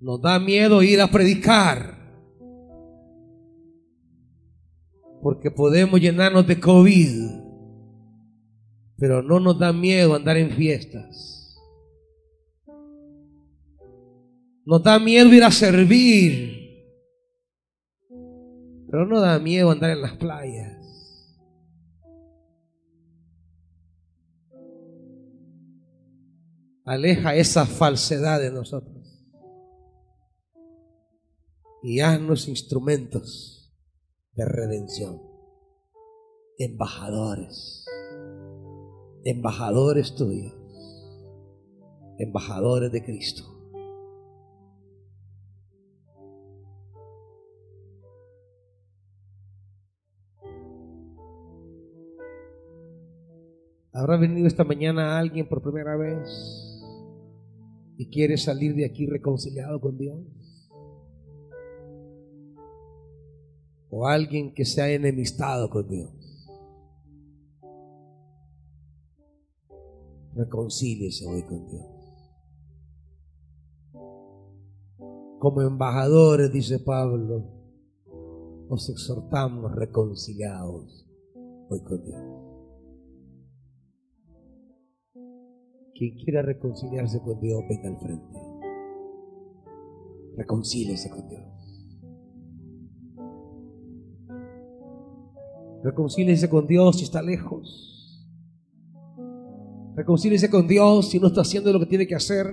[0.00, 1.98] Nos da miedo ir a predicar.
[5.20, 7.40] Porque podemos llenarnos de COVID.
[8.96, 11.58] Pero no nos da miedo andar en fiestas.
[14.64, 16.58] Nos da miedo ir a servir.
[18.90, 20.79] Pero no da miedo andar en las playas.
[26.84, 28.96] Aleja esa falsedad de nosotros.
[31.82, 33.72] Y haznos instrumentos
[34.32, 35.22] de redención.
[36.58, 37.84] Embajadores.
[39.24, 40.54] Embajadores tuyos.
[42.18, 43.44] Embajadores de Cristo.
[53.92, 56.69] ¿Habrá venido esta mañana alguien por primera vez
[58.00, 60.18] y quiere salir de aquí reconciliado con Dios?
[63.90, 66.10] ¿O alguien que se ha enemistado con Dios?
[70.34, 71.84] Reconcíliese hoy con Dios.
[75.38, 77.50] Como embajadores, dice Pablo,
[78.70, 81.06] os exhortamos reconciliados
[81.68, 82.49] hoy con Dios.
[86.00, 88.38] Quien quiera reconciliarse con Dios, venga al frente.
[90.34, 92.00] Reconcíliese con Dios.
[95.84, 98.26] Reconcíliese con Dios si está lejos.
[99.94, 102.46] Reconcíliese con Dios si no está haciendo lo que tiene que hacer.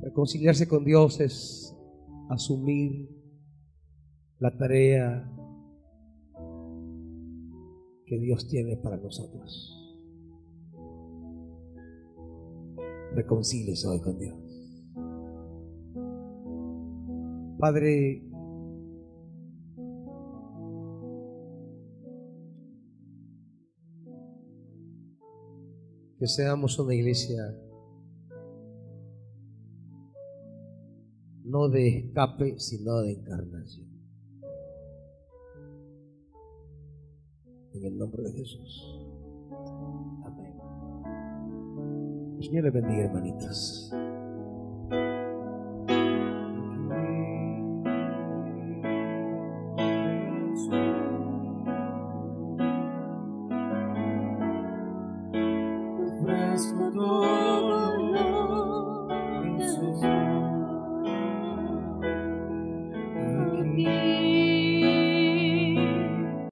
[0.00, 1.76] Reconciliarse con Dios es
[2.30, 3.10] asumir
[4.38, 5.30] la tarea
[8.06, 9.80] que Dios tiene para nosotros.
[13.14, 14.34] Reconcíliese hoy con Dios.
[17.58, 18.22] Padre,
[26.18, 27.56] que seamos una iglesia
[31.44, 33.93] no de escape, sino de encarnación.
[37.74, 39.00] En el nombre de Jesús.
[40.24, 40.54] Amén.
[42.40, 43.92] Señor le bendiga, hermanitos.